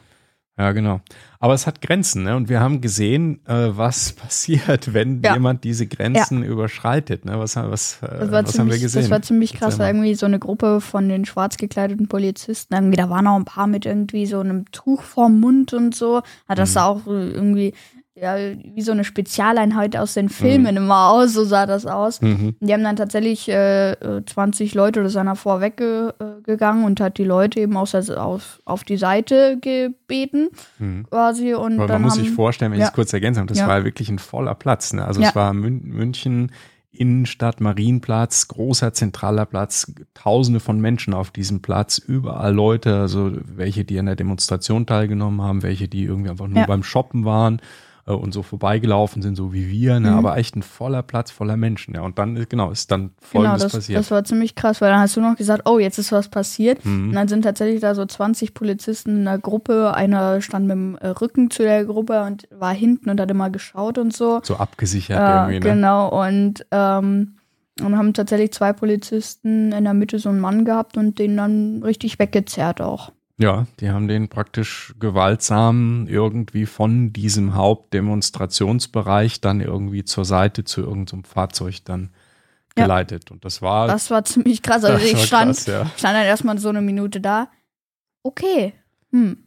Ja, 0.58 0.72
genau. 0.72 1.00
Aber 1.38 1.54
es 1.54 1.68
hat 1.68 1.80
Grenzen, 1.80 2.24
ne? 2.24 2.34
Und 2.34 2.48
wir 2.48 2.58
haben 2.58 2.80
gesehen, 2.80 3.38
äh, 3.46 3.68
was 3.76 4.12
passiert, 4.14 4.92
wenn 4.92 5.22
Ja. 5.22 5.34
jemand 5.34 5.62
diese 5.62 5.86
Grenzen 5.86 6.42
überschreitet. 6.42 7.24
Ne? 7.24 7.38
Was, 7.38 7.54
was, 7.54 8.02
äh, 8.02 8.08
was 8.10 8.28
haben 8.32 8.32
wir 8.32 8.46
ziemlich, 8.46 8.80
gesehen? 8.82 9.02
das 9.02 9.10
war 9.12 9.22
ziemlich 9.22 9.52
krass, 9.52 9.78
irgendwie 9.78 10.16
so 10.16 10.26
eine 10.26 10.40
Gruppe 10.40 10.80
von 10.80 11.08
den 11.08 11.26
schwarz 11.26 11.58
gekleideten 11.58 12.08
Polizisten, 12.08 12.74
irgendwie, 12.74 12.96
da 12.96 13.08
waren 13.08 13.28
auch 13.28 13.36
ein 13.36 13.44
paar 13.44 13.68
mit 13.68 13.86
irgendwie 13.86 14.26
so 14.26 14.40
einem 14.40 14.64
Tuch 14.72 15.02
vorm 15.02 15.38
Mund 15.38 15.74
und 15.74 15.94
so. 15.94 16.22
Ja, 16.48 16.56
das 16.56 16.70
Mhm. 16.70 16.74
sah 16.74 16.86
auch 16.86 17.06
äh, 17.06 17.30
irgendwie 17.30 17.72
ja, 18.20 18.36
wie 18.74 18.82
so 18.82 18.92
eine 18.92 19.04
Spezialeinheit 19.04 19.96
aus 19.96 20.14
Mhm. 20.16 20.20
den 20.20 20.28
Filmen 20.28 20.76
immer 20.76 21.08
aus, 21.10 21.32
so 21.32 21.44
sah 21.44 21.66
das 21.66 21.86
aus. 21.86 22.20
Mhm. 22.20 22.56
Die 22.60 22.72
haben 22.72 22.82
dann 22.84 22.96
tatsächlich 22.96 23.48
äh, 23.48 23.92
äh, 23.92 24.24
20 24.24 24.74
Leute 24.74 25.00
oder 25.00 25.08
so 25.08 25.18
einer 25.18 25.36
vorweggegangen 25.36 26.84
und 26.84 27.00
hat 27.00 27.18
die 27.18 27.24
Leute 27.24 27.60
eben 27.60 27.76
aus, 27.76 27.92
der- 27.92 28.22
auf, 28.22 28.60
auf 28.64 28.84
die 28.84 28.96
Seite 28.96 29.58
gebeten, 29.60 30.48
Mhm. 30.78 31.06
quasi. 31.10 31.54
Und 31.54 31.78
dann 31.78 31.88
man 31.88 32.02
muss 32.02 32.14
haben, 32.14 32.20
sich 32.24 32.30
vorstellen, 32.32 32.72
wenn 32.72 32.78
ich 32.78 32.82
Ja. 32.84 32.88
es 32.88 32.94
kurz 32.94 33.12
ergänze, 33.12 33.44
das 33.46 33.58
Ja. 33.58 33.68
war 33.68 33.84
wirklich 33.84 34.08
ein 34.08 34.18
voller 34.18 34.54
Platz. 34.54 34.92
Ne? 34.92 35.04
Also 35.04 35.20
Ja. 35.20 35.28
es 35.28 35.34
war 35.36 35.52
Mün 35.52 35.82
München, 35.84 36.52
Innenstadt, 36.90 37.60
Marienplatz, 37.60 38.48
großer 38.48 38.92
zentraler 38.92 39.46
Platz, 39.46 39.92
tausende 40.14 40.58
von 40.58 40.80
Menschen 40.80 41.14
auf 41.14 41.30
diesem 41.30 41.60
Platz, 41.62 41.98
überall 41.98 42.52
Leute, 42.52 42.96
also 42.98 43.30
welche, 43.44 43.84
die 43.84 43.98
an 44.00 44.06
der 44.06 44.16
Demonstration 44.16 44.84
teilgenommen 44.86 45.42
haben, 45.42 45.62
welche, 45.62 45.86
die 45.86 46.04
irgendwie 46.04 46.30
einfach 46.30 46.48
nur 46.48 46.64
beim 46.66 46.82
Shoppen 46.82 47.24
waren 47.24 47.60
äh, 48.08 48.12
und 48.12 48.32
so 48.32 48.42
vorbeigelaufen 48.42 49.20
sind, 49.22 49.36
so 49.36 49.52
wie 49.52 49.68
wir, 49.70 50.00
ne? 50.00 50.10
Mhm. 50.12 50.16
aber 50.18 50.36
echt 50.38 50.56
ein 50.56 50.62
voller 50.62 51.02
Platz 51.02 51.30
voller 51.30 51.56
Menschen. 51.56 51.94
Ja. 51.94 52.00
Und 52.02 52.18
dann, 52.18 52.36
ist- 52.36 52.48
genau, 52.50 52.70
ist 52.70 52.90
dann 52.90 53.00
Genau, 53.00 53.12
Folgendes 53.20 53.62
das, 53.62 53.72
passiert. 53.72 53.98
das 53.98 54.10
war 54.10 54.24
ziemlich 54.24 54.54
krass, 54.54 54.80
weil 54.80 54.90
dann 54.90 55.00
hast 55.00 55.16
du 55.16 55.20
noch 55.20 55.36
gesagt, 55.36 55.62
oh, 55.68 55.78
jetzt 55.78 55.98
ist 55.98 56.10
was 56.12 56.28
passiert. 56.28 56.84
Mhm. 56.84 57.08
Und 57.10 57.14
dann 57.14 57.28
sind 57.28 57.42
tatsächlich 57.42 57.80
da 57.80 57.94
so 57.94 58.04
20 58.06 58.54
Polizisten 58.54 59.18
in 59.18 59.24
der 59.26 59.38
Gruppe. 59.38 59.94
Einer 59.94 60.40
stand 60.40 60.66
mit 60.66 60.72
dem 60.76 60.96
äh, 60.96 61.08
Rücken 61.08 61.50
zu 61.50 61.62
der 61.62 61.84
Gruppe 61.84 62.22
und 62.22 62.48
war 62.50 62.72
hinten 62.74 63.10
und 63.10 63.20
hat 63.20 63.30
immer 63.30 63.50
geschaut 63.50 63.98
und 63.98 64.14
so. 64.16 64.40
so 64.42 64.56
abgesichert 64.56 65.18
Äh, 65.18 65.52
irgendwie, 65.52 65.68
ne? 65.68 65.74
genau, 65.74 66.08
und, 66.26 66.64
ähm, 66.70 67.34
und 67.80 67.96
haben 67.96 68.12
tatsächlich 68.14 68.52
zwei 68.52 68.72
Polizisten 68.72 69.70
in 69.72 69.84
der 69.84 69.94
Mitte 69.94 70.18
so 70.18 70.28
einen 70.30 70.40
Mann 70.40 70.64
gehabt 70.64 70.96
und 70.96 71.18
den 71.18 71.36
dann 71.36 71.82
richtig 71.84 72.18
weggezerrt 72.18 72.80
auch. 72.80 73.12
Ja, 73.40 73.66
die 73.78 73.90
haben 73.90 74.08
den 74.08 74.28
praktisch 74.28 74.94
gewaltsam 74.98 76.06
irgendwie 76.08 76.66
von 76.66 77.12
diesem 77.12 77.54
Hauptdemonstrationsbereich 77.54 79.40
dann 79.40 79.60
irgendwie 79.60 80.04
zur 80.04 80.24
Seite 80.24 80.64
zu 80.64 80.80
irgendeinem 80.82 81.24
Fahrzeug 81.24 81.84
dann 81.84 82.10
Ja. 82.76 82.84
geleitet. 82.84 83.30
Und 83.30 83.44
das 83.44 83.62
war, 83.62 83.86
Das 83.86 84.10
war 84.10 84.24
ziemlich 84.24 84.62
krass. 84.62 84.84
Also 84.84 85.04
ich 85.06 85.22
stand, 85.24 85.54
krass, 85.56 85.66
ja. 85.66 85.86
stand 85.96 86.16
dann 86.16 86.24
erstmal 86.24 86.58
so 86.58 86.68
eine 86.68 86.80
Minute 86.82 87.20
da. 87.20 87.48
Okay. 88.24 88.74
Hm. 89.12 89.44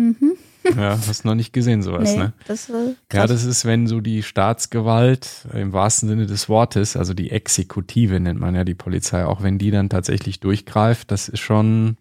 Mhm. 0.00 0.32
ja, 0.78 0.98
hast 1.06 1.24
noch 1.24 1.34
nicht 1.34 1.52
gesehen 1.52 1.82
sowas, 1.82 2.12
Nee, 2.12 2.18
ne? 2.18 2.32
das. 2.46 2.70
Ja, 3.12 3.26
das 3.26 3.44
ist, 3.44 3.64
wenn 3.64 3.86
so 3.86 4.00
die 4.00 4.22
Staatsgewalt 4.22 5.46
im 5.54 5.72
wahrsten 5.72 6.08
Sinne 6.08 6.26
des 6.26 6.48
Wortes, 6.48 6.96
also 6.96 7.12
die 7.14 7.30
Exekutive 7.30 8.18
nennt 8.20 8.40
man 8.40 8.54
ja 8.54 8.64
die 8.64 8.74
Polizei, 8.74 9.24
auch 9.24 9.42
wenn 9.42 9.58
die 9.58 9.70
dann 9.70 9.88
tatsächlich 9.90 10.40
durchgreift, 10.40 11.10
das 11.10 11.28
ist 11.28 11.40
schon, 11.40 11.96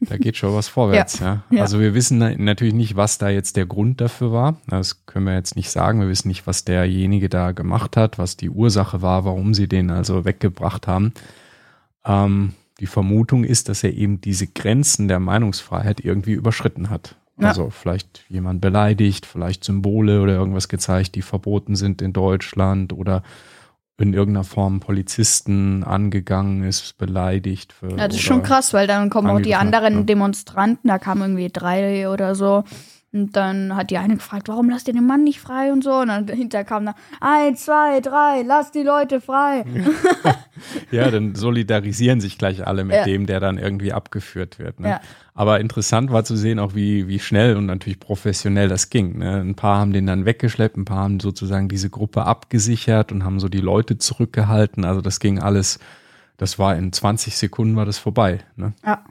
da 0.00 0.16
geht 0.16 0.36
schon 0.36 0.54
was 0.54 0.68
vorwärts, 0.76 1.18
ja. 1.20 1.42
ja. 1.50 1.62
Also 1.62 1.78
wir 1.78 1.94
wissen 1.94 2.18
na- 2.18 2.34
natürlich 2.36 2.74
nicht, 2.74 2.96
was 2.96 3.18
da 3.18 3.28
jetzt 3.28 3.56
der 3.56 3.66
Grund 3.66 4.00
dafür 4.00 4.32
war. 4.32 4.56
Das 4.66 5.04
können 5.06 5.26
wir 5.26 5.34
jetzt 5.34 5.56
nicht 5.56 5.70
sagen. 5.70 6.00
Wir 6.00 6.08
wissen 6.08 6.28
nicht, 6.28 6.46
was 6.46 6.64
derjenige 6.64 7.28
da 7.28 7.52
gemacht 7.52 7.96
hat, 7.98 8.18
was 8.18 8.36
die 8.38 8.50
Ursache 8.50 9.02
war, 9.02 9.24
warum 9.24 9.52
sie 9.54 9.68
den 9.68 9.90
also 9.90 10.24
weggebracht 10.24 10.86
haben. 10.86 11.12
Ähm, 12.04 12.54
die 12.80 12.86
Vermutung 12.86 13.44
ist, 13.44 13.68
dass 13.68 13.84
er 13.84 13.94
eben 13.94 14.20
diese 14.20 14.46
Grenzen 14.48 15.06
der 15.08 15.20
Meinungsfreiheit 15.20 16.00
irgendwie 16.00 16.32
überschritten 16.32 16.90
hat. 16.90 17.16
Ja. 17.38 17.48
Also 17.48 17.70
vielleicht 17.70 18.24
jemand 18.28 18.60
beleidigt, 18.60 19.26
vielleicht 19.26 19.64
Symbole 19.64 20.20
oder 20.20 20.34
irgendwas 20.34 20.68
gezeigt, 20.68 21.14
die 21.14 21.22
verboten 21.22 21.76
sind 21.76 22.02
in 22.02 22.12
Deutschland 22.12 22.92
oder 22.92 23.22
in 23.98 24.14
irgendeiner 24.14 24.44
Form 24.44 24.80
Polizisten 24.80 25.84
angegangen 25.84 26.64
ist, 26.64 26.98
beleidigt. 26.98 27.72
Für, 27.72 27.90
Ja, 27.90 28.08
das 28.08 28.16
ist 28.16 28.22
schon 28.22 28.42
krass, 28.42 28.74
weil 28.74 28.86
dann 28.86 29.10
kommen 29.10 29.30
auch 29.30 29.40
die 29.40 29.54
anderen 29.54 29.98
ja. 29.98 30.02
Demonstranten, 30.02 30.88
da 30.88 30.98
kamen 30.98 31.22
irgendwie 31.22 31.50
drei 31.50 32.08
oder 32.08 32.34
so. 32.34 32.64
Und 33.14 33.36
dann 33.36 33.76
hat 33.76 33.90
die 33.90 33.98
eine 33.98 34.14
gefragt, 34.14 34.48
warum 34.48 34.70
lasst 34.70 34.88
ihr 34.88 34.94
den 34.94 35.06
Mann 35.06 35.22
nicht 35.22 35.38
frei 35.38 35.70
und 35.70 35.84
so. 35.84 35.92
Und 35.92 36.08
dann 36.08 36.24
dahinter 36.26 36.64
kam 36.64 36.86
dann, 36.86 36.94
eins, 37.20 37.66
zwei, 37.66 38.00
drei, 38.00 38.40
lasst 38.42 38.74
die 38.74 38.82
Leute 38.82 39.20
frei. 39.20 39.64
Ja, 40.92 41.10
dann 41.10 41.34
solidarisieren 41.34 42.20
sich 42.20 42.38
gleich 42.38 42.66
alle 42.66 42.84
mit 42.84 42.94
Ja. 42.94 43.04
dem, 43.04 43.26
der 43.26 43.40
dann 43.40 43.58
irgendwie 43.58 43.92
abgeführt 43.92 44.58
wird. 44.58 44.78
Ne? 44.78 44.90
Ja. 44.90 45.00
Aber 45.34 45.58
interessant 45.58 46.12
war 46.12 46.22
zu 46.24 46.36
sehen 46.36 46.58
auch, 46.58 46.74
wie, 46.74 47.08
wie 47.08 47.18
schnell 47.18 47.56
und 47.56 47.66
natürlich 47.66 47.98
professionell 47.98 48.68
das 48.68 48.90
ging. 48.90 49.18
Ne? 49.18 49.40
Ein 49.40 49.54
paar 49.56 49.78
haben 49.78 49.92
den 49.92 50.06
dann 50.06 50.24
weggeschleppt, 50.24 50.76
ein 50.76 50.84
paar 50.84 50.98
haben 50.98 51.18
sozusagen 51.20 51.68
diese 51.68 51.90
Gruppe 51.90 52.26
abgesichert 52.26 53.10
und 53.10 53.24
haben 53.24 53.40
so 53.40 53.48
die 53.48 53.60
Leute 53.60 53.98
zurückgehalten. 53.98 54.84
Also 54.84 55.00
das 55.00 55.18
ging 55.18 55.40
alles, 55.40 55.78
das 56.36 56.58
war 56.58 56.76
in 56.76 56.92
20 56.92 57.36
Sekunden 57.36 57.74
war 57.74 57.86
das 57.86 57.98
vorbei. 57.98 58.40
Ne? 58.56 58.74
Ja, 58.84 59.04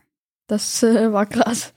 das 0.47 0.83
äh, 0.83 1.11
war 1.11 1.25
krass. 1.25 1.73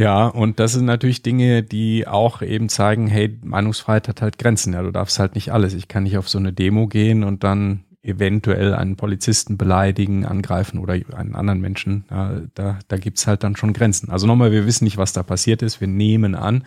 Ja, 0.00 0.26
und 0.28 0.58
das 0.58 0.72
sind 0.72 0.86
natürlich 0.86 1.22
Dinge, 1.22 1.62
die 1.62 2.08
auch 2.08 2.40
eben 2.40 2.68
zeigen, 2.70 3.06
hey, 3.06 3.38
Meinungsfreiheit 3.42 4.08
hat 4.08 4.22
halt 4.22 4.38
Grenzen. 4.38 4.72
Ja, 4.72 4.80
du 4.82 4.90
darfst 4.90 5.18
halt 5.18 5.34
nicht 5.34 5.52
alles. 5.52 5.74
Ich 5.74 5.88
kann 5.88 6.04
nicht 6.04 6.16
auf 6.16 6.28
so 6.28 6.38
eine 6.38 6.52
Demo 6.54 6.86
gehen 6.86 7.22
und 7.22 7.44
dann 7.44 7.84
eventuell 8.02 8.72
einen 8.74 8.96
Polizisten 8.96 9.58
beleidigen, 9.58 10.24
angreifen 10.24 10.78
oder 10.78 10.94
einen 10.94 11.34
anderen 11.34 11.60
Menschen. 11.60 12.06
Ja, 12.10 12.40
da 12.54 12.78
da 12.88 12.96
gibt's 12.96 13.26
halt 13.26 13.44
dann 13.44 13.56
schon 13.56 13.74
Grenzen. 13.74 14.08
Also 14.10 14.26
nochmal, 14.26 14.52
wir 14.52 14.64
wissen 14.64 14.84
nicht, 14.84 14.96
was 14.96 15.12
da 15.12 15.22
passiert 15.22 15.60
ist. 15.60 15.82
Wir 15.82 15.88
nehmen 15.88 16.34
an, 16.34 16.64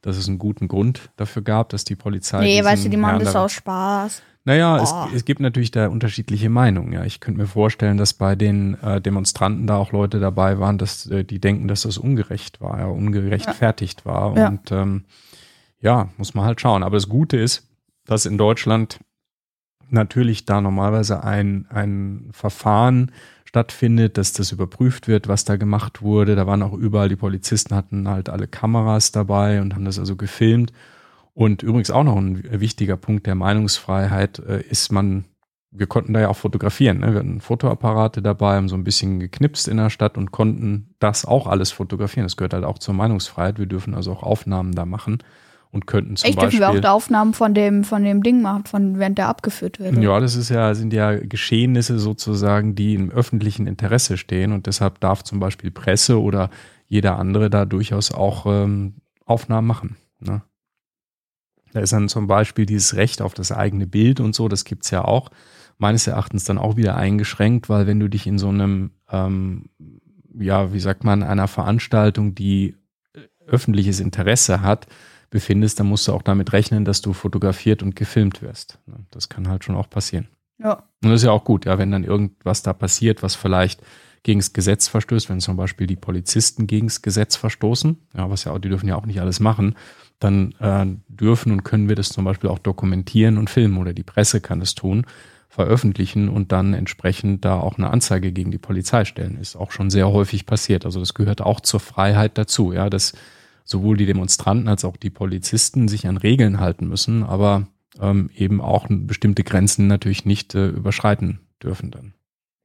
dass 0.00 0.16
es 0.16 0.26
einen 0.26 0.38
guten 0.38 0.66
Grund 0.66 1.10
dafür 1.16 1.42
gab, 1.42 1.68
dass 1.68 1.84
die 1.84 1.96
Polizei. 1.96 2.40
Nee, 2.44 2.64
weißt 2.64 2.86
du, 2.86 2.88
die 2.88 2.96
machen 2.96 3.22
das 3.22 3.34
da- 3.34 3.44
aus 3.44 3.52
Spaß. 3.52 4.22
Naja, 4.44 4.78
Oh. 4.78 4.82
es, 5.08 5.16
es 5.16 5.24
gibt 5.24 5.40
natürlich 5.40 5.70
da 5.70 5.88
unterschiedliche 5.88 6.48
Meinungen. 6.48 6.92
Ja, 6.92 7.04
ich 7.04 7.20
könnte 7.20 7.40
mir 7.40 7.46
vorstellen, 7.46 7.96
dass 7.98 8.14
bei 8.14 8.34
den 8.34 8.74
äh, 8.82 9.00
Demonstranten 9.00 9.66
da 9.66 9.76
auch 9.76 9.92
Leute 9.92 10.18
dabei 10.20 10.58
waren, 10.58 10.78
dass 10.78 11.06
äh, 11.06 11.24
die 11.24 11.40
denken, 11.40 11.68
dass 11.68 11.82
das 11.82 11.98
ungerecht 11.98 12.60
war, 12.60 12.78
ja, 12.78 12.86
ungerechtfertigt 12.86 14.06
war. 14.06 14.36
Ja. 14.36 14.48
Und 14.48 14.72
ähm, 14.72 15.04
ja, 15.80 16.08
muss 16.16 16.34
man 16.34 16.44
halt 16.44 16.60
schauen. 16.60 16.82
Aber 16.82 16.96
das 16.96 17.08
Gute 17.08 17.36
ist, 17.36 17.68
dass 18.06 18.26
in 18.26 18.38
Deutschland 18.38 18.98
natürlich 19.88 20.44
da 20.44 20.60
normalerweise 20.60 21.24
ein, 21.24 21.66
ein 21.70 22.28
Verfahren 22.32 23.12
stattfindet, 23.44 24.16
dass 24.16 24.32
das 24.32 24.52
überprüft 24.52 25.08
wird, 25.08 25.26
was 25.26 25.44
da 25.44 25.56
gemacht 25.56 26.02
wurde. 26.02 26.36
Da 26.36 26.46
waren 26.46 26.62
auch 26.62 26.72
überall, 26.72 27.08
die 27.08 27.16
Polizisten 27.16 27.74
hatten 27.74 28.08
halt 28.08 28.28
alle 28.28 28.46
Kameras 28.46 29.10
dabei 29.10 29.60
und 29.60 29.74
haben 29.74 29.84
das 29.84 29.98
also 29.98 30.16
gefilmt. 30.16 30.72
Und 31.34 31.62
übrigens 31.62 31.90
auch 31.90 32.04
noch 32.04 32.16
ein 32.16 32.60
wichtiger 32.60 32.96
Punkt 32.96 33.26
der 33.26 33.34
Meinungsfreiheit 33.34 34.40
äh, 34.40 34.62
ist 34.62 34.92
man, 34.92 35.24
wir 35.70 35.86
konnten 35.86 36.12
da 36.12 36.20
ja 36.20 36.28
auch 36.28 36.36
fotografieren. 36.36 36.98
Ne? 36.98 37.12
Wir 37.12 37.20
hatten 37.20 37.40
Fotoapparate 37.40 38.20
dabei, 38.22 38.56
haben 38.56 38.68
so 38.68 38.76
ein 38.76 38.84
bisschen 38.84 39.20
geknipst 39.20 39.68
in 39.68 39.76
der 39.76 39.90
Stadt 39.90 40.18
und 40.18 40.32
konnten 40.32 40.94
das 40.98 41.24
auch 41.24 41.46
alles 41.46 41.70
fotografieren. 41.70 42.26
Das 42.26 42.36
gehört 42.36 42.54
halt 42.54 42.64
auch 42.64 42.78
zur 42.78 42.94
Meinungsfreiheit. 42.94 43.58
Wir 43.58 43.66
dürfen 43.66 43.94
also 43.94 44.12
auch 44.12 44.22
Aufnahmen 44.22 44.72
da 44.72 44.84
machen 44.84 45.18
und 45.70 45.86
könnten 45.86 46.16
zum 46.16 46.28
Echt, 46.28 46.36
Beispiel. 46.36 46.58
dürfen 46.58 46.74
wir 46.74 46.78
auch 46.78 46.82
da 46.82 46.92
Aufnahmen 46.92 47.32
von 47.32 47.54
dem, 47.54 47.84
von 47.84 48.02
dem 48.02 48.22
Ding 48.22 48.42
machen, 48.42 48.64
von 48.64 48.98
während 48.98 49.18
der 49.18 49.28
abgeführt 49.28 49.78
wird. 49.78 49.92
oder? 49.92 50.02
Ja, 50.02 50.20
das 50.20 50.34
ist 50.34 50.48
ja, 50.48 50.74
sind 50.74 50.92
ja 50.92 51.16
Geschehnisse 51.16 51.98
sozusagen, 51.98 52.74
die 52.74 52.94
im 52.94 53.10
öffentlichen 53.10 53.66
Interesse 53.66 54.16
stehen 54.16 54.52
und 54.52 54.66
deshalb 54.66 55.00
darf 55.00 55.22
zum 55.22 55.38
Beispiel 55.38 55.70
Presse 55.70 56.20
oder 56.20 56.50
jeder 56.86 57.18
andere 57.18 57.50
da 57.50 57.64
durchaus 57.64 58.10
auch 58.10 58.46
ähm, 58.46 58.94
Aufnahmen 59.24 59.68
machen. 59.68 59.96
Ne? 60.18 60.42
Da 61.72 61.80
ist 61.80 61.92
dann 61.92 62.08
zum 62.08 62.26
Beispiel 62.26 62.66
dieses 62.66 62.96
Recht 62.96 63.22
auf 63.22 63.34
das 63.34 63.52
eigene 63.52 63.86
Bild 63.86 64.20
und 64.20 64.34
so, 64.34 64.48
das 64.48 64.64
gibt's 64.64 64.90
ja 64.90 65.04
auch, 65.04 65.30
meines 65.78 66.06
Erachtens 66.06 66.44
dann 66.44 66.58
auch 66.58 66.76
wieder 66.76 66.96
eingeschränkt, 66.96 67.68
weil 67.68 67.86
wenn 67.86 68.00
du 68.00 68.08
dich 68.08 68.26
in 68.26 68.38
so 68.38 68.48
einem, 68.48 68.90
ähm, 69.10 69.70
ja, 70.38 70.72
wie 70.72 70.80
sagt 70.80 71.04
man, 71.04 71.22
einer 71.22 71.48
Veranstaltung, 71.48 72.34
die 72.34 72.76
äh, 73.14 73.20
öffentliches 73.46 74.00
Interesse 74.00 74.62
hat, 74.62 74.86
befindest, 75.30 75.80
dann 75.80 75.86
musst 75.86 76.06
du 76.08 76.12
auch 76.12 76.22
damit 76.22 76.52
rechnen, 76.52 76.84
dass 76.84 77.00
du 77.00 77.12
fotografiert 77.12 77.82
und 77.82 77.96
gefilmt 77.96 78.42
wirst. 78.42 78.78
Ne? 78.86 78.96
Das 79.10 79.28
kann 79.28 79.48
halt 79.48 79.64
schon 79.64 79.76
auch 79.76 79.88
passieren. 79.88 80.28
Ja. 80.58 80.82
Und 81.02 81.10
das 81.10 81.22
ist 81.22 81.26
ja 81.26 81.30
auch 81.30 81.44
gut, 81.44 81.64
ja, 81.64 81.78
wenn 81.78 81.90
dann 81.90 82.04
irgendwas 82.04 82.62
da 82.62 82.72
passiert, 82.72 83.22
was 83.22 83.34
vielleicht 83.34 83.80
gegen 84.22 84.40
das 84.40 84.52
Gesetz 84.52 84.88
verstößt, 84.88 85.28
wenn 85.30 85.40
zum 85.40 85.56
Beispiel 85.56 85.86
die 85.86 85.96
Polizisten 85.96 86.66
gegen 86.66 86.88
das 86.88 87.02
Gesetz 87.02 87.36
verstoßen, 87.36 87.96
ja, 88.16 88.28
was 88.28 88.44
ja 88.44 88.52
auch, 88.52 88.58
die 88.58 88.68
dürfen 88.68 88.88
ja 88.88 88.96
auch 88.96 89.06
nicht 89.06 89.20
alles 89.20 89.40
machen, 89.40 89.76
dann 90.18 90.52
äh, 90.60 90.86
dürfen 91.08 91.52
und 91.52 91.64
können 91.64 91.88
wir 91.88 91.96
das 91.96 92.10
zum 92.10 92.24
Beispiel 92.24 92.50
auch 92.50 92.58
dokumentieren 92.58 93.38
und 93.38 93.48
filmen 93.48 93.78
oder 93.78 93.94
die 93.94 94.02
Presse 94.02 94.40
kann 94.40 94.60
es 94.60 94.74
tun, 94.74 95.06
veröffentlichen 95.48 96.28
und 96.28 96.52
dann 96.52 96.74
entsprechend 96.74 97.44
da 97.44 97.58
auch 97.58 97.78
eine 97.78 97.90
Anzeige 97.90 98.30
gegen 98.30 98.50
die 98.50 98.58
Polizei 98.58 99.04
stellen. 99.04 99.38
Ist 99.38 99.56
auch 99.56 99.72
schon 99.72 99.90
sehr 99.90 100.08
häufig 100.08 100.46
passiert. 100.46 100.84
Also 100.84 101.00
das 101.00 101.14
gehört 101.14 101.40
auch 101.40 101.60
zur 101.60 101.80
Freiheit 101.80 102.38
dazu, 102.38 102.72
ja, 102.72 102.88
dass 102.88 103.14
sowohl 103.64 103.96
die 103.96 104.06
Demonstranten 104.06 104.68
als 104.68 104.84
auch 104.84 104.96
die 104.96 105.10
Polizisten 105.10 105.88
sich 105.88 106.06
an 106.06 106.18
Regeln 106.18 106.60
halten 106.60 106.86
müssen, 106.86 107.22
aber 107.22 107.66
ähm, 108.00 108.30
eben 108.34 108.60
auch 108.60 108.86
bestimmte 108.88 109.42
Grenzen 109.42 109.86
natürlich 109.86 110.24
nicht 110.24 110.54
äh, 110.54 110.68
überschreiten 110.68 111.40
dürfen 111.62 111.90
dann. 111.90 112.14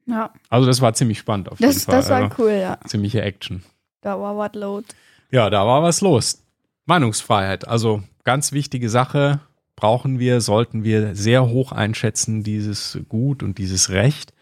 Ja. 0.08 0.32
Also 0.50 0.68
das 0.68 0.82
war 0.82 0.94
ziemlich 0.94 1.20
spannend 1.20 1.52
auf 1.52 1.60
jeden 1.60 1.74
Das, 1.74 1.84
Fall. 1.86 1.96
das 1.96 2.10
war 2.10 2.24
also, 2.24 2.36
cool, 2.40 2.52
ja. 2.52 2.78
ziemliche 2.88 3.22
Action. 3.22 3.64
Da 4.02 4.20
war 4.20 4.38
was 4.38 4.54
los. 4.54 4.84
Ja, 5.32 5.50
da 5.50 5.66
war 5.66 5.82
was 5.82 6.02
los. 6.02 6.44
Meinungsfreiheit, 6.86 7.68
also 7.68 8.04
ganz 8.24 8.52
wichtige 8.52 8.90
Sache, 8.90 9.40
brauchen 9.76 10.20
wir, 10.20 10.40
sollten 10.42 10.84
wir 10.84 11.16
sehr 11.16 11.48
hoch 11.50 11.72
einschätzen, 11.72 12.44
dieses 12.44 13.00
Gut 13.10 13.42
und 13.42 13.58
dieses 13.58 13.90
Recht 13.90 14.34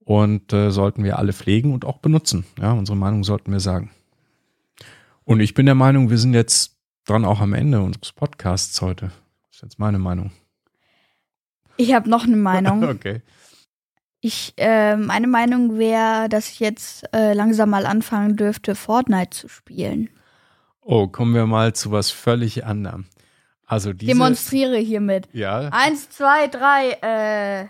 und 0.00 0.52
äh, 0.52 0.70
sollten 0.70 1.04
wir 1.04 1.18
alle 1.18 1.32
pflegen 1.34 1.72
und 1.74 1.84
auch 1.84 1.98
benutzen. 1.98 2.44
Ja, 2.58 2.72
unsere 2.72 2.96
Meinung 2.96 3.22
sollten 3.24 3.52
wir 3.52 3.60
sagen. 3.60 3.90
Und 5.24 5.40
ich 5.40 5.54
bin 5.54 5.66
der 5.66 5.74
Meinung, 5.74 6.10
wir 6.10 6.18
sind 6.18 6.34
jetzt 6.34 6.76
dran 7.06 7.24
auch 7.24 7.40
am 7.40 7.52
Ende 7.52 7.80
unseres 7.82 8.12
Podcasts 8.12 8.80
heute. 8.80 9.06
Das 9.46 9.56
ist 9.56 9.62
jetzt 9.62 9.78
meine 9.78 9.98
Meinung. 9.98 10.32
Ich 11.76 11.92
habe 11.94 12.08
noch 12.08 12.24
eine 12.24 12.36
Meinung. 12.36 12.82
Okay. 12.88 13.20
Ich, 14.26 14.54
äh, 14.56 14.96
meine 14.96 15.26
Meinung 15.26 15.76
wäre, 15.76 16.30
dass 16.30 16.48
ich 16.48 16.58
jetzt 16.58 17.04
äh, 17.14 17.34
langsam 17.34 17.68
mal 17.68 17.84
anfangen 17.84 18.36
dürfte, 18.36 18.74
Fortnite 18.74 19.28
zu 19.28 19.48
spielen. 19.48 20.08
Oh, 20.80 21.08
kommen 21.08 21.34
wir 21.34 21.44
mal 21.44 21.74
zu 21.74 21.90
was 21.90 22.10
völlig 22.10 22.64
anderem. 22.64 23.04
Also 23.66 23.92
diese, 23.92 24.12
Demonstriere 24.12 24.78
hiermit. 24.78 25.28
ja, 25.34 25.68
Eins, 25.68 26.08
zwei, 26.08 26.46
drei, 26.46 26.92
äh. 27.02 27.68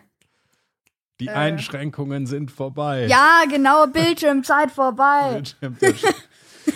die 1.18 1.26
äh. 1.26 1.30
Einschränkungen 1.30 2.28
sind 2.28 2.52
vorbei. 2.52 3.08
Ja, 3.08 3.42
genau, 3.50 3.88
Bildschirmzeit 3.88 4.70
vorbei. 4.70 5.42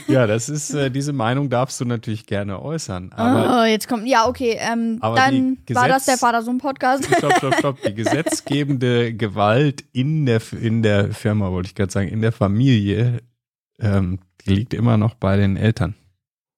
Ja, 0.06 0.26
das 0.26 0.48
ist, 0.48 0.72
äh, 0.74 0.90
diese 0.90 1.12
Meinung 1.12 1.48
darfst 1.50 1.80
du 1.80 1.84
natürlich 1.84 2.26
gerne 2.26 2.60
äußern. 2.62 3.12
Aber 3.12 3.62
oh, 3.62 3.64
jetzt 3.64 3.88
kommt, 3.88 4.06
ja, 4.06 4.26
okay, 4.28 4.56
ähm, 4.60 4.98
dann 5.00 5.58
die 5.68 5.74
war 5.74 5.88
das 5.88 6.04
Gesetz- 6.04 6.06
der 6.06 6.18
Vater-Sohn-Podcast. 6.18 7.04
stopp, 7.06 7.36
stopp, 7.38 7.54
stopp. 7.56 7.82
Die 7.82 7.94
gesetzgebende 7.94 9.14
Gewalt 9.14 9.84
in 9.92 10.26
der, 10.26 10.40
in 10.60 10.82
der 10.82 11.12
Firma, 11.12 11.50
wollte 11.50 11.68
ich 11.68 11.74
gerade 11.74 11.92
sagen, 11.92 12.08
in 12.08 12.20
der 12.22 12.32
Familie, 12.32 13.22
ähm, 13.80 14.18
die 14.46 14.54
liegt 14.54 14.74
immer 14.74 14.96
noch 14.96 15.14
bei 15.14 15.36
den 15.36 15.56
Eltern. 15.56 15.94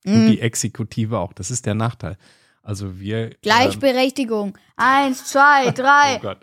Und 0.07 0.25
Mhm. 0.25 0.31
die 0.31 0.41
Exekutive 0.41 1.19
auch. 1.19 1.33
Das 1.35 1.51
ist 1.51 1.67
der 1.67 1.75
Nachteil. 1.75 2.17
Also 2.63 2.99
wir. 3.01 3.27
Ähm, 3.27 3.33
Gleichberechtigung. 3.43 4.57
Eins, 4.77 5.25
zwei, 5.27 5.65
oh 5.69 5.73
drei. 5.73 6.19
Gott. 6.23 6.39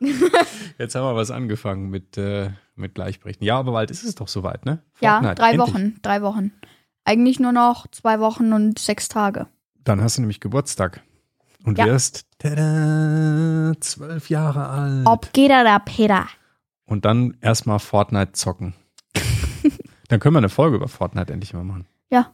Jetzt 0.77 0.93
haben 0.95 1.03
wir 1.05 1.15
was 1.15 1.31
angefangen 1.31 1.89
mit, 1.89 2.17
äh, 2.17 2.51
mit 2.75 2.93
Gleichberechtigung. 2.95 3.47
Ja, 3.47 3.57
aber 3.57 3.71
bald 3.71 3.89
ist 3.91 4.03
es 4.03 4.13
doch 4.15 4.27
soweit, 4.27 4.65
ne? 4.65 4.79
ja, 4.99 5.13
Fortnite, 5.13 5.35
drei 5.35 5.51
endlich. 5.53 5.67
Wochen, 5.73 5.95
drei 6.01 6.21
Wochen. 6.21 6.51
Eigentlich 7.07 7.39
nur 7.39 7.53
noch 7.53 7.87
zwei 7.87 8.19
Wochen 8.19 8.51
und 8.51 8.79
sechs 8.79 9.07
Tage. 9.07 9.47
Dann 9.85 10.01
hast 10.01 10.17
du 10.17 10.21
nämlich 10.21 10.41
Geburtstag. 10.41 11.01
Und 11.63 11.77
Ja. 11.77 11.85
wirst 11.85 12.25
tada, 12.37 13.71
zwölf 13.79 14.29
Jahre 14.29 14.67
alt. 14.67 15.07
Ob 15.07 15.31
geht 15.31 15.49
er 15.49 15.63
da, 15.63 15.79
Peter? 15.79 16.25
Und 16.85 17.05
dann 17.05 17.37
erstmal 17.39 17.79
Fortnite 17.79 18.33
zocken. 18.33 18.73
dann 20.09 20.19
können 20.19 20.35
wir 20.35 20.39
eine 20.39 20.49
Folge 20.49 20.75
über 20.75 20.89
Fortnite 20.89 21.31
endlich 21.31 21.53
mal 21.53 21.63
machen. 21.63 21.85
Ja. 22.11 22.33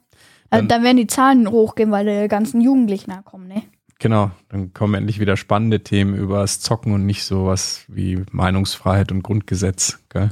Also 0.49 0.61
Dann- 0.61 0.67
dann 0.69 0.83
werden 0.83 0.97
die 0.97 1.07
Zahlen 1.07 1.47
hochgehen, 1.49 1.91
weil 1.91 2.23
die 2.23 2.27
ganzen 2.27 2.59
Jugendlichen 2.59 3.11
da 3.11 3.21
kommen, 3.21 3.47
ne? 3.47 3.61
Genau, 3.99 4.31
dann 4.49 4.73
kommen 4.73 4.95
endlich 4.95 5.19
wieder 5.19 5.37
spannende 5.37 5.83
Themen 5.83 6.15
über 6.15 6.39
das 6.39 6.59
Zocken 6.61 6.93
und 6.93 7.05
nicht 7.05 7.23
sowas 7.25 7.85
wie 7.87 8.23
Meinungsfreiheit 8.31 9.11
und 9.11 9.21
Grundgesetz. 9.21 9.99
Gell? 10.09 10.31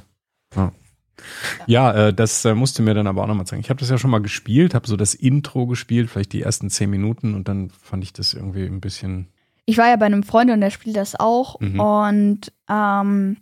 Ja, 1.67 2.07
äh, 2.07 2.13
das 2.13 2.45
äh, 2.45 2.53
musste 2.53 2.81
mir 2.81 2.93
dann 2.93 3.07
aber 3.07 3.23
auch 3.23 3.27
nochmal 3.27 3.45
zeigen. 3.45 3.61
Ich 3.61 3.69
habe 3.69 3.79
das 3.79 3.89
ja 3.89 3.97
schon 3.97 4.11
mal 4.11 4.21
gespielt, 4.21 4.73
habe 4.73 4.87
so 4.87 4.97
das 4.97 5.13
Intro 5.13 5.67
gespielt, 5.67 6.09
vielleicht 6.09 6.33
die 6.33 6.41
ersten 6.41 6.69
zehn 6.69 6.89
Minuten 6.89 7.33
und 7.35 7.47
dann 7.47 7.69
fand 7.69 8.03
ich 8.03 8.13
das 8.13 8.33
irgendwie 8.33 8.65
ein 8.65 8.81
bisschen. 8.81 9.27
Ich 9.65 9.77
war 9.77 9.87
ja 9.87 9.95
bei 9.95 10.05
einem 10.05 10.23
Freund 10.23 10.51
und 10.51 10.61
der 10.61 10.71
spielt 10.71 10.95
das 10.95 11.19
auch. 11.19 11.59
Mhm. 11.59 11.79
Und 11.79 12.53
ähm, 12.69 13.37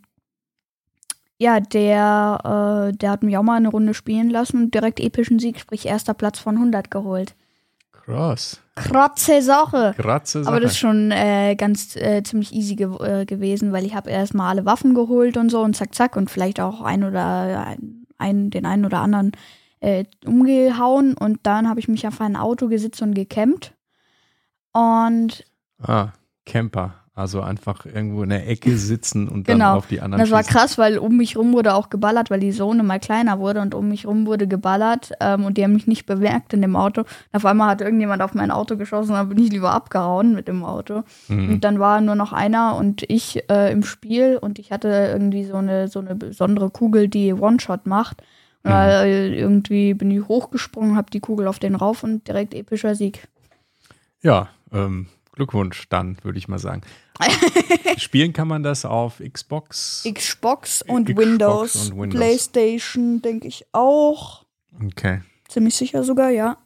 ja, 1.38 1.58
der, 1.58 2.90
äh, 2.90 2.96
der 2.96 3.10
hat 3.10 3.22
mich 3.22 3.38
auch 3.38 3.42
mal 3.42 3.56
eine 3.56 3.68
Runde 3.68 3.94
spielen 3.94 4.28
lassen 4.28 4.58
und 4.58 4.74
direkt 4.74 5.00
epischen 5.00 5.38
Sieg, 5.38 5.58
sprich 5.58 5.86
erster 5.86 6.12
Platz 6.12 6.38
von 6.38 6.56
100 6.56 6.90
geholt. 6.90 7.34
Krass. 8.10 8.60
Krotze 8.74 9.42
Sache. 9.42 9.94
Kratze 9.96 10.42
Aber 10.46 10.60
das 10.60 10.72
ist 10.72 10.78
schon 10.78 11.10
äh, 11.10 11.54
ganz 11.56 11.96
äh, 11.96 12.22
ziemlich 12.22 12.52
easy 12.52 12.76
ge 12.76 12.88
äh, 13.00 13.24
gewesen, 13.26 13.72
weil 13.72 13.84
ich 13.84 13.94
habe 13.94 14.10
erstmal 14.10 14.50
alle 14.50 14.64
Waffen 14.64 14.94
geholt 14.94 15.36
und 15.36 15.50
so 15.50 15.60
und 15.60 15.76
zack, 15.76 15.94
zack 15.94 16.16
und 16.16 16.30
vielleicht 16.30 16.60
auch 16.60 16.80
ein 16.80 17.04
oder 17.04 17.66
ein, 17.66 18.06
ein, 18.18 18.50
den 18.50 18.66
einen 18.66 18.84
oder 18.84 19.00
anderen 19.00 19.32
äh, 19.80 20.04
umgehauen 20.24 21.14
und 21.14 21.40
dann 21.42 21.68
habe 21.68 21.80
ich 21.80 21.88
mich 21.88 22.06
auf 22.06 22.20
ein 22.20 22.36
Auto 22.36 22.68
gesetzt 22.68 23.02
und 23.02 23.14
gecampt. 23.14 23.74
Und 24.72 25.44
Ah, 25.82 26.12
Camper. 26.46 26.99
Also 27.20 27.42
einfach 27.42 27.86
irgendwo 27.86 28.22
in 28.22 28.30
der 28.30 28.48
Ecke 28.48 28.76
sitzen 28.76 29.28
und 29.28 29.48
dann 29.48 29.58
Genau. 29.58 29.76
auf 29.76 29.86
die 29.86 30.00
anderen 30.00 30.20
das 30.20 30.30
war 30.30 30.42
schießen. 30.42 30.52
krass, 30.52 30.78
weil 30.78 30.98
um 30.98 31.16
mich 31.16 31.36
rum 31.36 31.52
wurde 31.52 31.74
auch 31.74 31.90
geballert, 31.90 32.30
weil 32.30 32.40
die 32.40 32.50
Zone 32.52 32.82
mal 32.82 32.98
kleiner 32.98 33.38
wurde 33.38 33.60
und 33.60 33.74
um 33.74 33.88
mich 33.88 34.06
rum 34.06 34.26
wurde 34.26 34.48
geballert 34.48 35.12
ähm, 35.20 35.44
und 35.44 35.58
die 35.58 35.64
haben 35.64 35.74
mich 35.74 35.86
nicht 35.86 36.06
bemerkt 36.06 36.52
in 36.54 36.62
dem 36.62 36.76
Auto. 36.76 37.02
Und 37.02 37.08
auf 37.36 37.44
einmal 37.44 37.68
hat 37.68 37.80
irgendjemand 37.80 38.22
auf 38.22 38.34
mein 38.34 38.50
Auto 38.50 38.76
geschossen, 38.76 39.12
dann 39.12 39.28
bin 39.28 39.38
ich 39.38 39.50
lieber 39.50 39.72
abgehauen 39.72 40.34
mit 40.34 40.48
dem 40.48 40.64
Auto. 40.64 41.02
Mhm. 41.28 41.50
Und 41.50 41.64
dann 41.64 41.78
war 41.78 42.00
nur 42.00 42.14
noch 42.14 42.32
einer 42.32 42.76
und 42.76 43.04
ich 43.08 43.44
äh, 43.50 43.70
im 43.70 43.82
Spiel 43.84 44.38
und 44.40 44.58
ich 44.58 44.72
hatte 44.72 44.88
irgendwie 44.88 45.44
so 45.44 45.56
eine, 45.56 45.88
so 45.88 45.98
eine 46.00 46.14
besondere 46.14 46.70
Kugel, 46.70 47.08
die 47.08 47.32
One-Shot 47.34 47.86
macht. 47.86 48.22
Mhm. 48.62 48.70
äh, 48.72 49.38
irgendwie 49.38 49.94
bin 49.94 50.10
ich 50.10 50.26
hochgesprungen, 50.28 50.96
habe 50.96 51.10
die 51.10 51.20
Kugel 51.20 51.46
auf 51.46 51.58
den 51.58 51.74
rauf 51.74 52.02
und 52.04 52.28
direkt 52.28 52.54
epischer 52.54 52.94
Sieg. 52.94 53.26
Ja, 54.22 54.48
ähm, 54.72 55.06
Glückwunsch 55.32 55.88
dann, 55.88 56.16
würde 56.22 56.38
ich 56.38 56.48
mal 56.48 56.58
sagen. 56.58 56.82
Spielen 57.98 58.32
kann 58.32 58.48
man 58.48 58.62
das 58.62 58.84
auf 58.84 59.20
Xbox. 59.20 60.04
Xbox 60.12 60.82
und 60.82 61.06
Xbox 61.08 61.26
Windows, 61.26 61.90
und 61.90 62.00
Windows. 62.00 62.18
Playstation 62.20 63.22
denke 63.22 63.48
ich 63.48 63.64
auch. 63.72 64.44
Okay. 64.84 65.22
Ziemlich 65.48 65.74
sicher 65.76 66.04
sogar, 66.04 66.30
ja. 66.30 66.56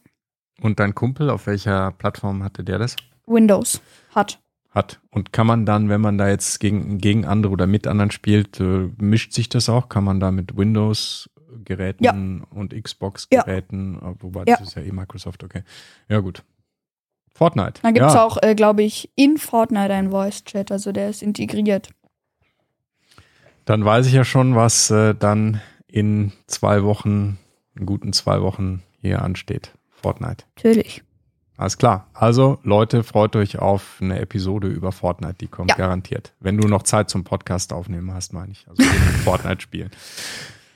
Und 0.61 0.79
dein 0.79 0.95
Kumpel, 0.95 1.29
auf 1.29 1.47
welcher 1.47 1.91
Plattform 1.91 2.43
hatte 2.43 2.63
der 2.63 2.79
das? 2.79 2.95
Windows 3.27 3.81
hat. 4.13 4.39
Hat. 4.71 4.99
Und 5.09 5.31
kann 5.33 5.47
man 5.47 5.65
dann, 5.65 5.89
wenn 5.89 6.01
man 6.01 6.17
da 6.17 6.27
jetzt 6.29 6.59
gegen, 6.59 6.97
gegen 6.97 7.25
andere 7.25 7.53
oder 7.53 7.65
mit 7.67 7.87
anderen 7.87 8.11
spielt, 8.11 8.59
äh, 8.59 8.89
mischt 8.97 9.33
sich 9.33 9.47
das 9.49 9.69
auch? 9.69 9.89
Kann 9.89 10.03
man 10.03 10.19
da 10.19 10.31
mit 10.31 10.57
Windows-Geräten 10.57 12.03
Ja. 12.03 12.13
und 12.49 12.73
Xbox-Geräten, 12.73 13.95
äh, 13.97 14.15
wobei 14.19 14.43
Ja. 14.47 14.57
das 14.57 14.69
ist 14.69 14.75
ja 14.75 14.81
eh 14.81 14.91
Microsoft, 14.91 15.43
okay. 15.43 15.63
Ja, 16.09 16.19
gut. 16.19 16.43
Fortnite. 17.35 17.81
Dann 17.81 17.93
gibt 17.93 18.05
es 18.05 18.13
ja. 18.13 18.23
auch, 18.23 18.41
äh, 18.41 18.55
glaube 18.55 18.81
ich, 18.81 19.11
in 19.15 19.37
Fortnite 19.37 19.93
einen 19.93 20.09
Voice-Chat, 20.09 20.71
also 20.71 20.93
der 20.93 21.09
ist 21.09 21.21
integriert. 21.21 21.89
Dann 23.65 23.83
weiß 23.83 24.07
ich 24.07 24.13
ja 24.13 24.23
schon, 24.23 24.55
was 24.55 24.89
äh, 24.89 25.13
dann 25.13 25.59
in 25.87 26.31
zwei 26.47 26.83
Wochen, 26.83 27.37
in 27.77 27.85
guten 27.85 28.13
zwei 28.13 28.41
Wochen 28.41 28.83
hier 29.01 29.21
ansteht. 29.21 29.73
Fortnite. 29.91 30.45
Natürlich. 30.55 31.03
Alles 31.57 31.77
klar. 31.77 32.07
Also, 32.13 32.59
Leute, 32.63 33.03
freut 33.03 33.35
euch 33.35 33.59
auf 33.59 33.97
eine 34.01 34.19
Episode 34.19 34.67
über 34.67 34.91
Fortnite, 34.93 35.35
die 35.41 35.47
kommt 35.47 35.71
Ja. 35.71 35.77
garantiert. 35.77 36.33
Wenn 36.39 36.57
du 36.57 36.67
noch 36.67 36.83
Zeit 36.83 37.09
zum 37.09 37.23
Podcast 37.25 37.73
aufnehmen 37.73 38.13
hast, 38.13 38.31
meine 38.33 38.51
ich. 38.53 38.65
Also 38.69 38.83
Fortnite 39.23 39.61
spielen. 39.61 39.89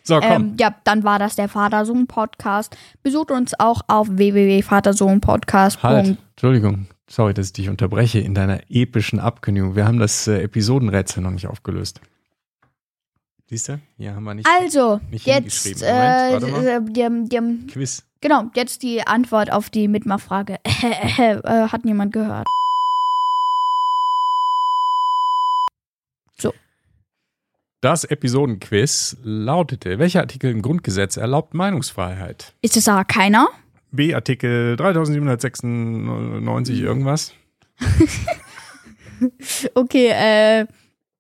So, 0.04 0.20
komm. 0.20 0.32
Ähm, 0.32 0.56
ja, 0.60 0.76
dann 0.84 1.04
war 1.04 1.20
das 1.20 1.36
der 1.36 1.50
Vater-Sohn-Podcast. 1.50 2.76
Besucht 3.04 3.32
uns 3.32 3.60
auch 3.60 3.82
auf 3.88 4.08
www.vatersohnpodcast. 4.10 5.84
halt. 5.84 6.18
Entschuldigung. 6.32 6.88
Sorry, 7.10 7.34
dass 7.34 7.48
ich 7.48 7.54
dich 7.54 7.70
unterbreche 7.70 8.20
in 8.20 8.36
deiner 8.36 8.62
epischen 8.70 9.20
Abkündigung. 9.20 9.76
Wir 9.76 9.88
haben 9.88 10.00
das 10.00 10.28
äh, 10.28 10.42
Episodenrätsel 10.44 11.24
noch 11.24 11.32
nicht 11.32 11.48
aufgelöst. 11.48 12.02
Siehst 13.48 13.68
du? 13.68 13.80
Hier 13.98 14.14
haben 14.16 14.24
wir 14.26 14.36
nicht 14.36 14.48
Also, 14.62 15.02
Nicht 15.10 15.26
jetzt, 15.26 15.64
hingeschrieben. 15.64 15.82
äh, 15.84 16.40
Moment, 16.40 16.54
warte 16.54 17.02
äh, 17.02 17.22
die, 17.24 17.68
Quiz. 17.68 18.04
genau, 18.22 18.44
jetzt 18.56 18.84
die 18.84 19.08
Antwort 19.08 19.52
auf 19.52 19.72
die 19.72 19.88
Mitmachfrage. 19.88 20.58
äh, 21.18 21.38
hat 21.44 21.84
niemand 21.84 22.14
gehört. 22.14 22.46
Das 27.82 28.04
Episodenquiz 28.04 29.16
lautete, 29.24 30.00
welcher 30.00 30.20
Artikel 30.20 30.52
im 30.52 30.62
Grundgesetz 30.62 31.16
erlaubt 31.16 31.54
Meinungsfreiheit? 31.54 32.54
Ist 32.62 32.76
es 32.76 32.90
aber 32.90 33.06
keiner? 33.06 33.48
B, 33.92 34.14
Artikel 34.14 34.76
3796 34.76 36.82
irgendwas. 36.82 37.34
Okay, 39.74 40.12
äh, 40.14 40.66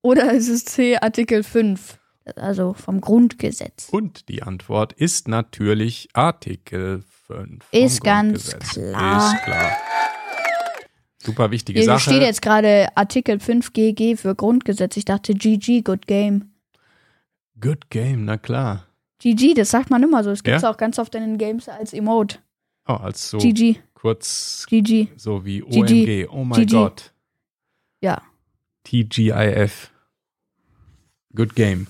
oder 0.01 0.31
ist 0.31 0.47
es 0.47 0.63
C, 0.63 0.95
Artikel 0.95 1.43
5? 1.43 1.99
Also 2.37 2.73
vom 2.73 3.01
Grundgesetz. 3.01 3.89
Und 3.91 4.29
die 4.29 4.41
Antwort 4.41 4.93
ist 4.93 5.27
natürlich 5.27 6.07
Artikel 6.13 7.03
5. 7.27 7.27
vom 7.27 7.59
Ist 7.71 8.01
ganz 8.01 8.57
klar. 8.57 9.33
Ist 9.33 9.43
klar. 9.43 9.71
Super 11.21 11.51
wichtige 11.51 11.79
Hier 11.79 11.87
Sache. 11.87 12.11
steht 12.11 12.21
jetzt 12.21 12.41
gerade 12.41 12.87
Artikel 12.95 13.41
5 13.41 13.73
GG 13.73 14.15
für 14.15 14.35
Grundgesetz. 14.35 14.95
Ich 14.95 15.03
dachte 15.03 15.33
GG, 15.33 15.81
Good 15.81 16.07
Game. 16.07 16.48
Good 17.61 17.89
game, 17.89 18.25
na 18.25 18.37
klar. 18.37 18.85
GG, 19.21 19.53
das 19.55 19.69
sagt 19.71 19.89
man 19.89 20.01
immer 20.03 20.23
so. 20.23 20.29
Es 20.31 20.43
gibt 20.43 20.61
Ja? 20.61 20.69
auch 20.69 20.77
ganz 20.77 20.97
oft 20.99 21.13
in 21.15 21.21
den 21.21 21.37
Games 21.37 21.67
als 21.67 21.93
Emote. 21.93 22.39
Oh, 22.87 22.93
als 22.93 23.29
so 23.29 23.37
GG, 23.37 23.79
kurz 23.93 24.65
GG. 24.69 25.09
so 25.17 25.43
wie. 25.45 25.61
OMG. 25.63 26.27
Oh 26.31 26.43
mein. 26.43 26.65
Gott. 26.67 27.13
Ja. 28.01 28.21
TGIF. 28.85 29.91
Good 31.35 31.55
game. 31.55 31.87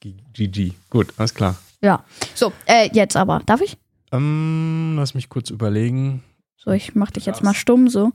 GG. 0.00 0.72
Gut, 0.90 1.14
alles 1.16 1.34
klar. 1.34 1.56
Ja. 1.80 2.04
So, 2.34 2.52
äh, 2.66 2.90
jetzt 2.92 3.16
aber. 3.16 3.40
Darf 3.46 3.60
ich? 3.60 3.78
Ähm, 4.12 4.94
lass 4.98 5.14
mich 5.14 5.28
kurz 5.28 5.50
überlegen. 5.50 6.22
So, 6.56 6.70
ich 6.72 6.94
mach 6.94 7.10
dich 7.10 7.26
jetzt 7.26 7.42
mal 7.44 7.54
stumm 7.54 7.88
so. 7.88 8.12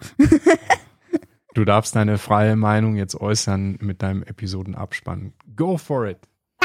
Du 1.53 1.65
darfst 1.65 1.95
deine 1.95 2.17
freie 2.17 2.55
Meinung 2.55 2.95
jetzt 2.95 3.15
äußern 3.15 3.77
mit 3.81 4.01
deinem 4.01 4.23
Episodenabspann. 4.23 5.33
Go 5.55 5.77
for 5.77 6.05
it. 6.07 6.17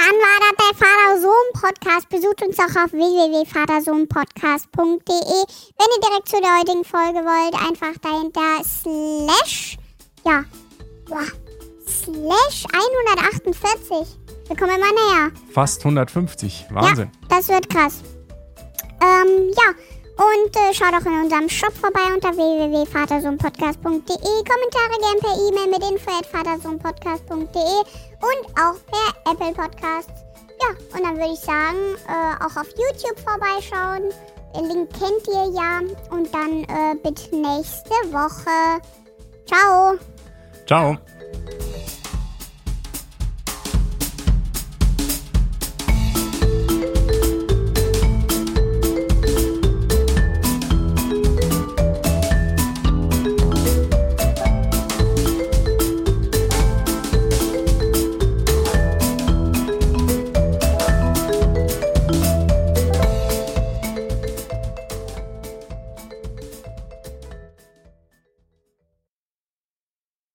Dann 0.07 0.15
war 0.23 0.39
das 0.39 0.55
der 0.63 0.71
Vater-Sohn-Podcast. 0.87 2.07
Besucht 2.09 2.39
uns 2.43 2.57
auch 2.61 2.77
auf 2.85 2.93
www.vatersohnpodcast.de. 2.93 4.79
Wenn 4.79 5.91
ihr 5.91 6.01
direkt 6.01 6.29
zu 6.29 6.41
der 6.41 6.59
heutigen 6.61 6.85
Folge 6.85 7.25
wollt, 7.27 7.55
einfach 7.55 7.99
dahinter 8.01 8.63
slash, 8.63 9.77
ja, 10.25 10.45
boah, 11.09 11.27
slash 11.89 12.65
148. 12.73 14.17
Wir 14.47 14.57
kommen 14.57 14.77
immer 14.77 14.93
näher. 14.93 15.33
Fast 15.53 15.81
150. 15.81 16.67
Wahnsinn. 16.71 17.11
Ja, 17.23 17.29
das 17.37 17.49
wird 17.49 17.69
krass. 17.69 18.05
Ähm, 19.01 19.51
ja. 19.57 19.75
Und 20.17 20.57
äh, 20.57 20.73
schaut 20.73 20.95
auch 20.95 21.05
in 21.05 21.25
unserem 21.25 21.49
Shop 21.49 21.73
vorbei 21.75 22.01
unter 22.15 22.35
www.vatersohnpodcast.de. 22.35 24.01
Kommentare 24.09 24.97
gern 25.01 25.21
per 25.21 25.37
E-Mail 25.47 25.69
mit 25.71 25.83
info.vatersohnpodcast.de 25.91 27.79
und 28.23 28.43
auch 28.59 28.79
per 28.87 29.09
Apple 29.31 29.53
Podcasts. 29.53 30.25
Ja, 30.61 30.71
und 30.97 31.03
dann 31.05 31.17
würde 31.17 31.33
ich 31.35 31.41
sagen, 31.41 31.97
äh, 32.09 32.35
auch 32.43 32.57
auf 32.57 32.69
YouTube 32.71 33.19
vorbeischauen. 33.21 34.11
Den 34.57 34.65
Link 34.69 34.89
kennt 34.99 35.29
ihr 35.29 35.53
ja. 35.53 35.81
Und 36.11 36.33
dann 36.33 36.65
äh, 36.65 36.95
bis 37.03 37.31
nächste 37.31 37.95
Woche. 38.11 38.81
Ciao. 39.47 39.99
Ciao. 40.67 40.97